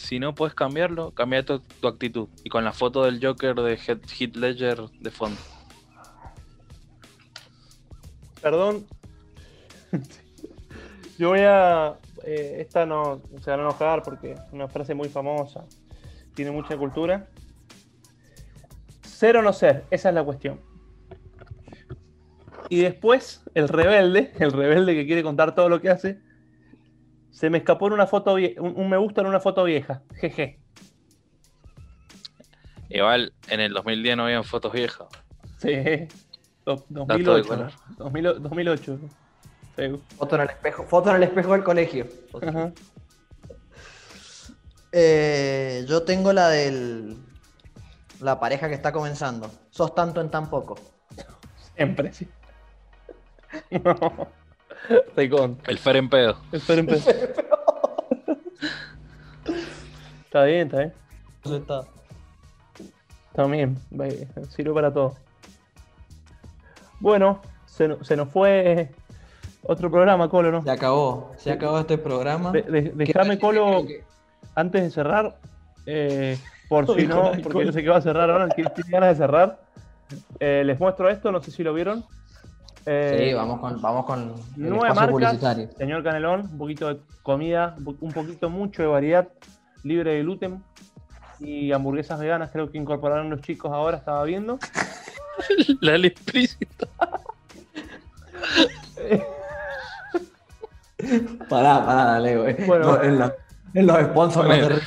Si 0.00 0.18
no 0.18 0.34
puedes 0.34 0.54
cambiarlo, 0.54 1.12
cambia 1.12 1.44
tu, 1.44 1.60
tu 1.60 1.86
actitud. 1.86 2.28
Y 2.42 2.48
con 2.48 2.64
la 2.64 2.72
foto 2.72 3.04
del 3.04 3.24
Joker 3.24 3.54
de 3.54 3.76
Heath 3.76 4.10
Heath 4.18 4.34
Ledger 4.34 4.80
de 4.98 5.10
fondo. 5.10 5.38
Perdón. 8.40 8.86
Yo 11.18 11.28
voy 11.28 11.40
a. 11.40 11.98
eh, 12.24 12.56
esta 12.60 12.86
no 12.86 13.20
se 13.42 13.50
van 13.50 13.60
a 13.60 13.64
enojar 13.64 14.02
porque 14.02 14.32
es 14.32 14.40
una 14.52 14.68
frase 14.68 14.94
muy 14.94 15.08
famosa. 15.08 15.64
Tiene 16.34 16.50
mucha 16.50 16.76
cultura. 16.76 17.28
Ser 19.02 19.36
o 19.36 19.42
no 19.42 19.52
ser, 19.52 19.84
esa 19.90 20.08
es 20.08 20.14
la 20.14 20.24
cuestión. 20.24 20.60
Y 22.70 22.80
después, 22.80 23.42
el 23.54 23.68
rebelde, 23.68 24.32
el 24.38 24.50
rebelde 24.50 24.94
que 24.94 25.06
quiere 25.06 25.22
contar 25.22 25.54
todo 25.54 25.68
lo 25.68 25.80
que 25.80 25.90
hace, 25.90 26.20
se 27.30 27.50
me 27.50 27.58
escapó 27.58 27.86
en 27.88 27.94
una 27.94 28.06
foto 28.06 28.38
vie- 28.38 28.58
un, 28.58 28.74
un 28.76 28.88
me 28.88 28.96
gusta 28.96 29.20
en 29.20 29.26
una 29.28 29.40
foto 29.40 29.64
vieja. 29.64 30.02
Jeje. 30.16 30.58
Igual, 32.88 33.32
en 33.48 33.60
el 33.60 33.72
2010 33.72 34.16
no 34.16 34.24
habían 34.24 34.44
fotos 34.44 34.72
viejas. 34.72 35.06
Sí. 35.58 35.70
Do- 36.66 36.84
de 36.88 37.04
2008. 37.06 37.48
color. 37.48 37.72
¿no? 37.98 38.04
2000 38.04 38.42
2008. 38.42 38.98
Sí. 39.76 39.82
Foto 40.16 40.34
en 40.36 40.42
el 40.42 40.50
espejo. 40.50 40.84
Foto 40.84 41.10
en 41.10 41.16
el 41.16 41.22
espejo 41.22 41.52
del 41.52 41.62
colegio. 41.64 42.06
Ajá. 42.42 42.72
Eh, 44.92 45.84
yo 45.88 46.02
tengo 46.02 46.32
la 46.32 46.48
del. 46.48 47.16
La 48.20 48.38
pareja 48.40 48.68
que 48.68 48.74
está 48.74 48.92
comenzando. 48.92 49.50
Sos 49.70 49.94
tanto 49.94 50.20
en 50.20 50.30
tan 50.30 50.50
poco. 50.50 50.76
Siempre, 51.76 52.12
sí. 52.12 52.28
No. 53.84 54.28
El 55.66 55.78
Fer 55.78 55.96
en 55.98 56.08
pedo. 56.08 56.36
Esperen, 56.52 56.88
esperen. 56.88 57.30
Está 60.24 60.44
bien, 60.44 60.66
está 60.66 60.78
bien. 60.78 60.92
Está. 61.44 61.84
Está 63.30 63.46
bien. 63.46 63.78
Sirve 64.50 64.72
para 64.74 64.92
todo. 64.92 65.14
Bueno, 67.00 67.40
se, 67.66 67.88
no- 67.88 68.02
se 68.04 68.16
nos 68.16 68.28
fue 68.28 68.90
otro 69.62 69.90
programa, 69.90 70.28
Colo, 70.28 70.50
¿no? 70.52 70.62
Se 70.62 70.70
acabó. 70.70 71.32
Se 71.36 71.50
acabó 71.52 71.78
este 71.80 71.98
programa. 71.98 72.52
De- 72.52 72.62
de- 72.62 72.92
Dejame, 72.94 73.38
Colo, 73.38 73.84
antes 74.54 74.82
de 74.82 74.90
cerrar, 74.90 75.36
eh, 75.86 76.38
por 76.68 76.86
si 76.94 77.06
no, 77.06 77.22
porque 77.42 77.64
yo 77.66 77.72
sé 77.72 77.82
que 77.82 77.88
va 77.88 77.96
a 77.96 78.02
cerrar 78.02 78.30
ahora, 78.30 78.48
que 78.48 78.64
tiene 78.64 78.90
ganas 78.90 79.10
de 79.10 79.24
cerrar. 79.24 79.60
Eh, 80.40 80.62
les 80.64 80.78
muestro 80.78 81.08
esto, 81.08 81.30
no 81.32 81.42
sé 81.42 81.50
si 81.50 81.62
lo 81.62 81.72
vieron. 81.72 82.04
Eh, 82.86 83.26
Sí, 83.28 83.34
vamos 83.34 83.60
con, 83.60 83.80
vamos 83.82 84.06
con 84.06 84.20
el 84.56 84.68
Nueva 84.70 84.88
espacio 84.88 84.94
marca, 84.94 85.12
publicitario. 85.12 85.68
señor 85.76 86.02
Canelón, 86.02 86.40
un 86.52 86.58
poquito 86.58 86.88
de 86.94 87.00
comida, 87.22 87.74
un 87.78 87.84
po- 87.84 87.96
un 88.00 88.12
poquito 88.12 88.48
mucho 88.50 88.82
de 88.82 88.88
variedad, 88.88 89.28
libre 89.84 90.14
de 90.14 90.22
gluten 90.22 90.62
y 91.38 91.72
hamburguesas 91.72 92.18
veganas, 92.20 92.50
creo 92.52 92.70
que 92.70 92.78
incorporaron 92.78 93.30
los 93.30 93.40
chicos 93.42 93.70
ahora, 93.72 93.96
estaba 93.98 94.24
viendo. 94.24 94.58
La 95.80 95.96
ley 95.98 96.10
explícita. 96.10 96.88
Pará, 101.48 101.84
pará, 101.84 102.04
dale, 102.04 102.36
güey. 102.36 102.66
Bueno. 102.66 102.92
No, 102.96 103.02
en, 103.02 103.18
la- 103.18 103.34
en 103.74 103.86
los 103.86 103.96
sponsors 104.02 104.48
no 104.48 104.54
Ponelo. 104.54 104.76
te- 104.76 104.82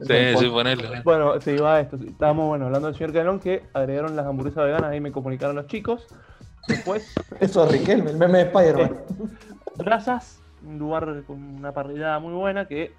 Sí, 0.00 0.38
sí, 0.38 0.46
ponelo. 0.48 0.88
Bueno, 1.02 1.40
se 1.40 1.54
iba 1.54 1.74
a 1.74 1.80
esto. 1.80 1.98
sí. 1.98 2.06
Estábamos 2.08 2.46
bueno, 2.46 2.66
hablando 2.66 2.86
del 2.86 2.96
señor 2.96 3.12
Canelón 3.12 3.40
que 3.40 3.64
agregaron 3.74 4.14
las 4.14 4.26
hamburguesas 4.26 4.64
veganas, 4.64 4.92
ahí 4.92 5.00
me 5.00 5.10
comunicaron 5.10 5.56
los 5.56 5.66
chicos. 5.66 6.06
Después, 6.68 7.14
Eso 7.40 7.64
es 7.64 7.72
Riquelme, 7.72 8.10
el 8.10 8.16
meme 8.16 8.38
de 8.38 8.44
Spider-Man. 8.44 8.98
Brazas, 9.76 10.40
un 10.64 10.78
lugar 10.78 11.22
con 11.26 11.42
una 11.42 11.72
parrillada 11.72 12.18
muy 12.18 12.34
buena 12.34 12.66
que 12.66 12.92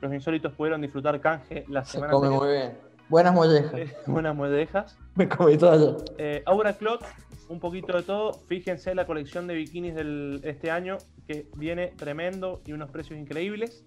los 0.00 0.12
insólitos 0.12 0.52
pudieron 0.54 0.80
disfrutar 0.80 1.20
canje 1.20 1.64
la 1.68 1.84
Se 1.84 1.92
semana 1.92 2.12
come 2.12 2.26
anterior. 2.28 2.44
muy 2.46 2.56
bien. 2.56 2.78
Buenas 3.08 3.34
mollejas. 3.34 3.72
Eh, 3.76 3.94
Buenas 4.06 4.36
mollejas. 4.36 4.98
Me 5.14 5.28
comí 5.28 5.56
todas 5.56 5.80
yo. 5.80 5.96
Eh, 6.18 6.42
Aura 6.46 6.72
Clot, 6.74 7.04
un 7.48 7.60
poquito 7.60 7.96
de 7.96 8.02
todo. 8.02 8.32
Fíjense 8.46 8.94
la 8.94 9.06
colección 9.06 9.46
de 9.46 9.54
bikinis 9.54 9.94
de 9.94 10.40
este 10.44 10.70
año 10.70 10.98
que 11.26 11.48
viene 11.56 11.88
tremendo 11.96 12.60
y 12.66 12.72
unos 12.72 12.90
precios 12.90 13.18
increíbles. 13.18 13.84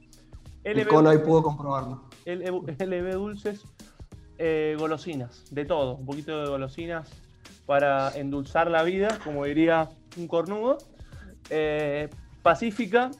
El 0.64 0.80
LB 0.80 0.88
Colo 0.90 1.10
ahí 1.10 1.18
pudo 1.20 1.44
comprobarlo. 1.44 2.04
LB, 2.26 2.76
LB 2.82 3.14
dulces, 3.14 3.64
eh, 4.38 4.76
golosinas, 4.78 5.46
de 5.52 5.66
todo, 5.66 5.96
un 5.96 6.06
poquito 6.06 6.42
de 6.42 6.50
golosinas 6.50 7.10
para 7.70 8.18
endulzar 8.18 8.68
la 8.72 8.82
vida, 8.82 9.20
como 9.24 9.46
diría 9.46 9.90
un 10.18 10.28
cornudo. 10.28 10.80
Eh, 11.52 12.10
Pacífica, 12.42 13.12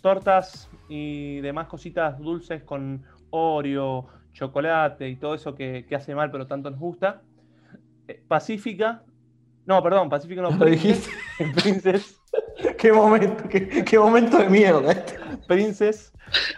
tortas 0.00 0.70
y 0.88 1.42
demás 1.42 1.66
cositas 1.66 2.18
dulces 2.18 2.62
con 2.62 3.04
Oreo, 3.28 4.06
chocolate 4.32 5.10
y 5.10 5.16
todo 5.16 5.34
eso 5.34 5.54
que, 5.54 5.84
que 5.86 5.94
hace 5.94 6.14
mal 6.14 6.30
pero 6.30 6.46
tanto 6.46 6.70
nos 6.70 6.80
gusta. 6.80 7.20
Eh, 8.08 8.22
Pacífica, 8.26 9.02
no, 9.66 9.82
perdón, 9.82 10.08
Pacífica 10.08 10.40
no, 10.40 10.50
Lo 10.50 10.58
Princess, 10.58 11.06
dijiste. 11.38 11.60
Princess, 11.60 12.18
qué 12.78 12.94
momento, 12.94 13.46
qué, 13.50 13.84
qué 13.84 13.98
momento 13.98 14.38
de 14.38 14.48
mierda 14.48 14.90
este. 14.90 15.18
Princes, 15.46 16.14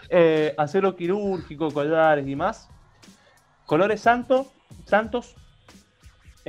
eh, 0.09 0.53
acero 0.57 0.95
quirúrgico, 0.95 1.69
collares 1.69 2.25
y 2.25 2.37
más. 2.37 2.69
Colores 3.65 3.99
santo, 3.99 4.49
santos, 4.85 5.35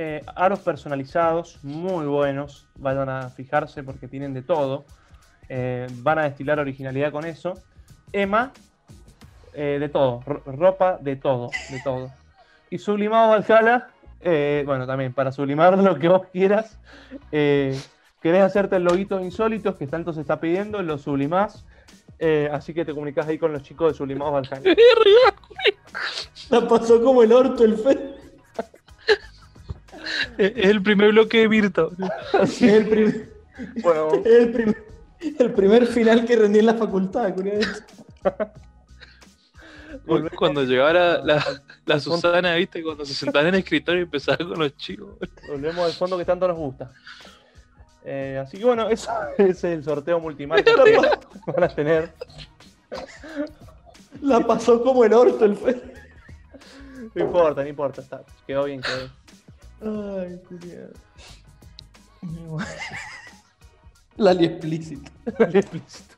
eh, 0.01 0.23
aros 0.33 0.59
personalizados, 0.61 1.59
muy 1.61 2.05
buenos. 2.05 2.69
Vayan 2.75 3.09
a 3.09 3.27
fijarse 3.29 3.83
porque 3.83 4.07
tienen 4.07 4.33
de 4.33 4.41
todo. 4.41 4.85
Eh, 5.49 5.87
van 5.95 6.19
a 6.19 6.23
destilar 6.23 6.57
originalidad 6.57 7.11
con 7.11 7.25
eso. 7.25 7.55
Emma, 8.13 8.53
eh, 9.53 9.75
de 9.77 9.89
todo. 9.89 10.21
ro- 10.25 10.41
ropa, 10.45 10.97
de 11.01 11.17
todo, 11.17 11.49
de 11.69 11.81
todo. 11.83 12.09
Y 12.69 12.77
sublimado 12.77 13.31
Valhalla, 13.31 13.89
eh, 14.21 14.63
bueno, 14.65 14.87
también 14.87 15.13
para 15.13 15.33
sublimar 15.33 15.77
lo 15.77 15.99
que 15.99 16.07
vos 16.07 16.27
quieras. 16.31 16.79
eh, 17.33 17.77
querés 18.21 18.43
hacerte 18.43 18.77
el 18.77 18.83
loguito 18.85 19.19
insólitos 19.19 19.75
que 19.75 19.85
tanto 19.85 20.13
se 20.13 20.21
está 20.21 20.39
pidiendo, 20.39 20.81
lo 20.81 20.97
sublimás. 20.97 21.65
Eh, 22.19 22.49
así 22.53 22.73
que 22.73 22.85
te 22.85 22.93
comunicas 22.93 23.27
ahí 23.27 23.37
con 23.37 23.51
los 23.51 23.63
chicos 23.63 23.91
de 23.91 23.97
Sublimados 23.97 24.33
Valhalla. 24.49 24.75
La 26.49 26.65
pasó 26.67 27.03
como 27.03 27.21
el 27.21 27.33
orto 27.33 27.65
el 27.65 27.75
fe. 27.77 28.08
Es 30.37 30.65
el 30.69 30.81
primer 30.81 31.11
bloque 31.11 31.39
de 31.39 31.47
Virta. 31.47 31.87
Es 32.41 32.61
el, 32.61 32.87
prim- 32.87 33.25
Bueno, 33.81 34.11
es 34.25 34.33
el, 34.33 34.51
prim- 34.51 34.73
el 35.39 35.51
primer 35.53 35.85
final 35.87 36.25
que 36.25 36.35
rendí 36.35 36.59
en 36.59 36.65
la 36.67 36.73
facultad, 36.75 37.33
curioso. 37.33 37.69
Cuando 40.37 40.63
llegaba 40.63 40.93
la, 40.93 41.17
la, 41.23 41.45
la 41.85 41.99
Susana, 41.99 42.55
viste, 42.55 42.81
cuando 42.83 43.05
se 43.05 43.13
sentaba 43.13 43.47
en 43.47 43.53
el 43.55 43.59
escritorio 43.61 44.01
y 44.01 44.03
empezaba 44.03 44.37
con 44.37 44.59
los 44.59 44.75
chicos. 44.77 45.09
volvemos 45.47 45.85
al 45.85 45.93
fondo 45.93 46.17
que 46.17 46.25
tanto 46.25 46.47
nos 46.47 46.57
gusta. 46.57 46.91
Eh, 48.05 48.39
así 48.41 48.57
que 48.57 48.65
bueno, 48.65 48.87
eso 48.89 49.11
es 49.37 49.63
el 49.63 49.83
sorteo 49.83 50.19
multimarca 50.19 50.63
que 50.85 51.51
van 51.51 51.63
a 51.63 51.67
tener. 51.69 52.11
La 54.21 54.39
pasó 54.45 54.81
como 54.83 55.03
el 55.05 55.13
orto 55.13 55.45
el 55.45 55.55
fe. 55.55 55.81
No 57.15 57.23
importa, 57.23 57.61
no 57.63 57.67
importa, 57.69 58.01
está, 58.01 58.23
quedó 58.47 58.65
bien, 58.65 58.81
quedó 58.81 58.97
bien. 58.97 59.11
Ay, 59.81 60.39
curioso. 60.47 60.93
La 64.17 64.33
li 64.37 64.45
explícita. 64.45 65.11
Dale, 65.37 65.59
explícito. 65.59 66.15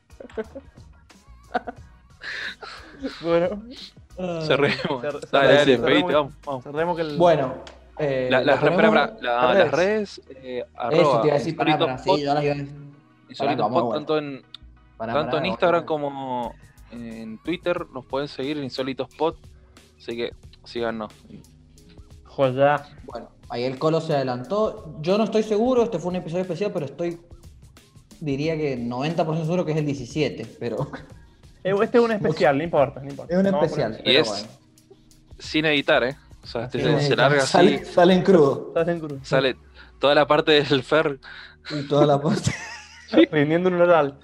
bueno, 3.22 3.62
Cerremos. 4.45 5.01
Cer- 5.03 5.30
Dale, 5.32 5.47
dale, 5.53 5.57
cerremos. 5.57 5.66
despedite, 5.66 6.14
vamos, 6.14 6.34
vamos. 6.45 6.64
cerremos 6.64 6.95
que 6.95 7.01
el. 7.03 7.18
Bueno. 7.18 7.55
eh, 7.97 8.28
La- 8.32 8.41
las, 8.43 8.59
ponemos- 8.59 8.84
espera, 8.84 9.18
la- 9.22 9.45
las 9.45 9.57
las 9.57 9.72
redes, 9.72 10.22
eh, 10.30 10.64
Eso 10.66 10.72
arroba, 10.80 11.22
te 11.22 11.28
iba 11.28 11.36
a 11.36 11.39
decir, 11.39 11.51
sí, 11.53 11.57
la 13.55 13.55
vamos, 13.64 13.82
Pod, 13.82 13.84
bueno. 13.86 13.99
tanto 13.99 14.18
en, 14.18 14.43
Pará, 14.97 15.14
tanto 15.14 15.32
pará, 15.32 15.39
en 15.39 15.45
Instagram 15.47 15.86
vamos. 15.86 15.88
como 15.88 16.55
en 16.91 17.38
Twitter 17.43 17.86
nos 17.93 18.05
pueden 18.05 18.28
seguir 18.28 18.57
en 18.57 18.64
Insólitos 18.66 19.07
Pod. 19.16 19.36
Así 19.97 20.16
que 20.16 20.32
síganos. 20.64 21.12
Joya. 22.26 22.88
Bueno, 23.05 23.30
ahí 23.51 23.63
el 23.65 23.77
Colo 23.77 24.01
se 24.01 24.15
adelantó. 24.15 24.95
Yo 25.01 25.17
no 25.17 25.25
estoy 25.25 25.43
seguro, 25.43 25.83
este 25.83 25.99
fue 25.99 26.09
un 26.09 26.15
episodio 26.15 26.41
especial, 26.41 26.71
pero 26.73 26.85
estoy, 26.87 27.19
diría 28.19 28.55
que 28.57 28.77
90% 28.77 29.41
seguro 29.43 29.65
que 29.65 29.73
es 29.73 29.77
el 29.77 29.85
17, 29.85 30.45
pero 30.59 30.89
Eh, 31.63 31.75
Este 31.83 31.99
es 31.99 32.03
un 32.03 32.11
especial, 32.11 32.57
no 32.57 32.63
importa, 32.63 33.01
no 33.01 33.09
importa. 33.09 33.31
es 33.33 33.39
un 33.39 33.51
No 33.51 33.63
especial. 33.63 34.01
Y 34.03 34.15
es- 34.15 34.27
bueno. 34.27 34.47
Sin 35.37 35.65
editar, 35.65 36.03
¿eh? 36.03 36.15
O 36.43 36.47
sea, 36.47 36.63
este 36.65 36.81
se, 37.01 37.15
larga 37.15 37.37
así, 37.43 37.51
Sale, 37.51 37.85
sale 37.85 38.13
en 38.15 38.21
crudo. 38.23 38.65
Estás 38.69 38.87
en 38.87 38.99
cruz. 38.99 39.19
sale 39.23 39.55
toda 39.99 40.15
la 40.15 40.25
parte 40.25 40.51
del 40.63 40.81
Fer. 40.83 41.19
Y 41.69 41.87
toda 41.87 42.05
la 42.07 42.19
parte. 42.19 42.51
Rindiendo 43.31 43.69
un 43.69 43.75
oral. 43.81 44.17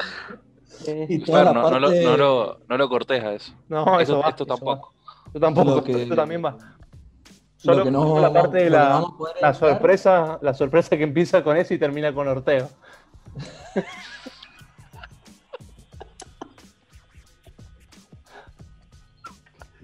Y 1.10 1.20
toda 1.20 1.40
Fer, 1.40 1.46
la 1.46 1.54
no, 1.54 1.62
parte. 1.64 1.80
no 1.80 1.80
lo, 1.80 2.02
no, 2.12 2.18
lo, 2.18 2.60
no 2.70 2.78
lo 2.78 2.90
cortes 2.90 3.24
a 3.24 3.34
eso. 3.34 3.54
No, 3.70 3.84
eso 4.00 4.02
Esto, 4.02 4.20
va, 4.20 4.30
esto 4.30 4.44
eso 4.46 4.56
tampoco. 4.56 4.94
va. 4.96 5.32
Yo 5.34 5.40
tampoco, 5.40 5.84
que- 5.84 6.04
esto 6.04 6.16
también 6.16 6.44
va. 6.44 6.58
Lo 7.68 7.74
Solo, 7.74 7.84
que 7.86 7.92
no 7.92 8.20
la 8.20 8.34
parte 8.34 8.58
de 8.58 8.70
la, 8.70 9.04
la 9.42 9.54
sorpresa, 9.54 10.40
la 10.42 10.54
sorpresa 10.54 10.98
que 10.98 11.04
empieza 11.04 11.44
con 11.44 11.58
eso 11.58 11.74
y 11.74 11.78
termina 11.78 12.14
con 12.14 12.28
Ortega. 12.28 12.68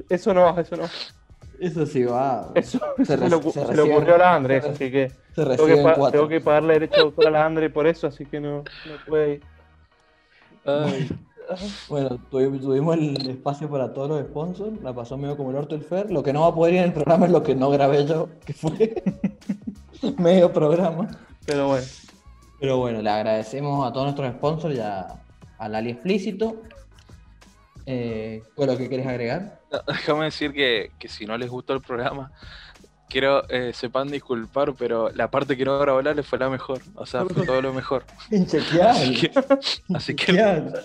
Eso 0.10 0.34
no, 0.34 0.58
eso 0.60 0.76
no. 0.78 0.84
Eso 1.60 1.86
sí 1.86 2.04
va. 2.04 2.52
Eso 2.56 2.80
Se 3.06 3.18
le, 3.18 3.28
ocu- 3.36 3.52
se 3.52 3.66
se 3.66 3.74
le 3.76 3.84
reciben- 3.84 3.92
ocurrió 3.98 4.16
a 4.16 4.18
la 4.18 4.36
Andrés, 4.36 4.64
se 4.64 4.70
re- 4.70 4.76
así 4.76 4.92
que 4.92 5.10
Se 5.10 5.16
tengo 5.36 5.46
que, 5.46 5.58
reciben 5.58 5.84
pa- 5.84 5.96
cuatro. 5.96 6.20
tengo 6.20 6.30
que 6.30 6.42
pagarle 6.42 6.74
derecho 6.74 6.96
de 6.96 7.02
autor 7.02 7.28
a 7.28 7.32
la 7.32 7.46
Andre 7.46 7.70
por 7.70 7.88
eso, 7.88 8.08
así 8.08 8.26
que 8.26 8.40
no, 8.40 8.58
no 8.58 8.64
puede 9.08 9.34
ir. 9.36 9.42
Ay, 10.66 11.10
Bueno, 11.90 12.10
tuvi- 12.32 12.60
tuvimos 12.60 12.96
el 12.98 13.30
espacio 13.30 13.70
para 13.70 13.94
todos 13.94 14.10
los 14.10 14.22
sponsors. 14.28 14.82
La 14.82 14.94
pasó 14.94 15.18
medio 15.18 15.36
como 15.38 15.50
el 15.52 15.58
orto 15.58 15.76
el 15.76 15.84
Fer. 15.84 16.12
Lo 16.12 16.24
que 16.24 16.34
no 16.34 16.42
va 16.42 16.48
a 16.48 16.56
poder 16.56 16.74
ir 16.74 16.80
en 16.80 16.86
el 16.86 16.94
programa 16.94 17.26
es 17.26 17.32
lo 17.32 17.44
que 17.44 17.56
no 17.56 17.70
grabé 17.70 18.06
yo, 18.06 18.30
que 18.46 18.54
fue 18.54 19.04
medio 20.18 20.52
programa. 20.52 21.08
Pero 21.46 21.68
bueno, 21.68 21.86
Pero 22.60 22.78
bueno, 22.78 23.02
le 23.02 23.10
agradecemos 23.10 23.86
a 23.88 23.92
todos 23.92 24.06
nuestros 24.06 24.32
sponsors 24.34 24.76
y 24.76 24.80
a, 24.80 25.08
al 25.58 25.76
Ali 25.76 25.92
Explícito. 25.92 26.62
Eh, 27.86 28.42
¿Cuál 28.56 28.70
es 28.70 28.76
lo 28.76 28.80
que 28.80 28.88
quieres 28.88 29.08
agregar? 29.08 29.60
no, 29.72 29.80
déjame 29.88 30.26
decir 30.26 30.54
que, 30.54 30.92
que 30.98 31.08
si 31.10 31.26
no 31.26 31.38
les 31.38 31.50
gustó 31.50 31.74
el 31.74 31.82
programa, 31.82 32.32
quiero 33.10 33.44
eh, 33.50 33.72
sepan 33.74 34.08
disculpar, 34.08 34.74
pero 34.74 35.10
la 35.10 35.30
parte 35.30 35.58
que 35.58 35.66
no 35.66 35.78
grabó 35.80 36.02
Lale 36.02 36.24
fue 36.24 36.40
la 36.40 36.50
mejor. 36.50 36.80
O 36.96 37.06
sea, 37.06 37.26
fue 37.26 37.46
todo 37.46 37.62
lo 37.62 37.74
mejor. 37.74 38.06
Inchequeable. 38.32 39.32
Así 39.94 40.16
que 40.16 40.32
Inchequeable. 40.32 40.80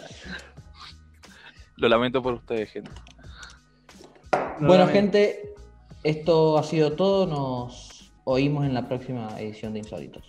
Lo 1.79 1.89
lamento 1.89 2.23
por 2.23 2.35
ustedes, 2.35 2.71
gente. 2.71 2.91
Bueno, 4.61 4.87
gente, 4.89 5.55
esto 6.03 6.59
ha 6.59 6.63
sido 6.65 6.93
todo. 6.93 7.27
Nos 7.27 8.13
oímos 8.25 8.67
en 8.67 8.75
la 8.75 8.89
próxima 8.89 9.29
edición 9.41 9.73
de 9.73 9.81
Insólitos. 9.81 10.25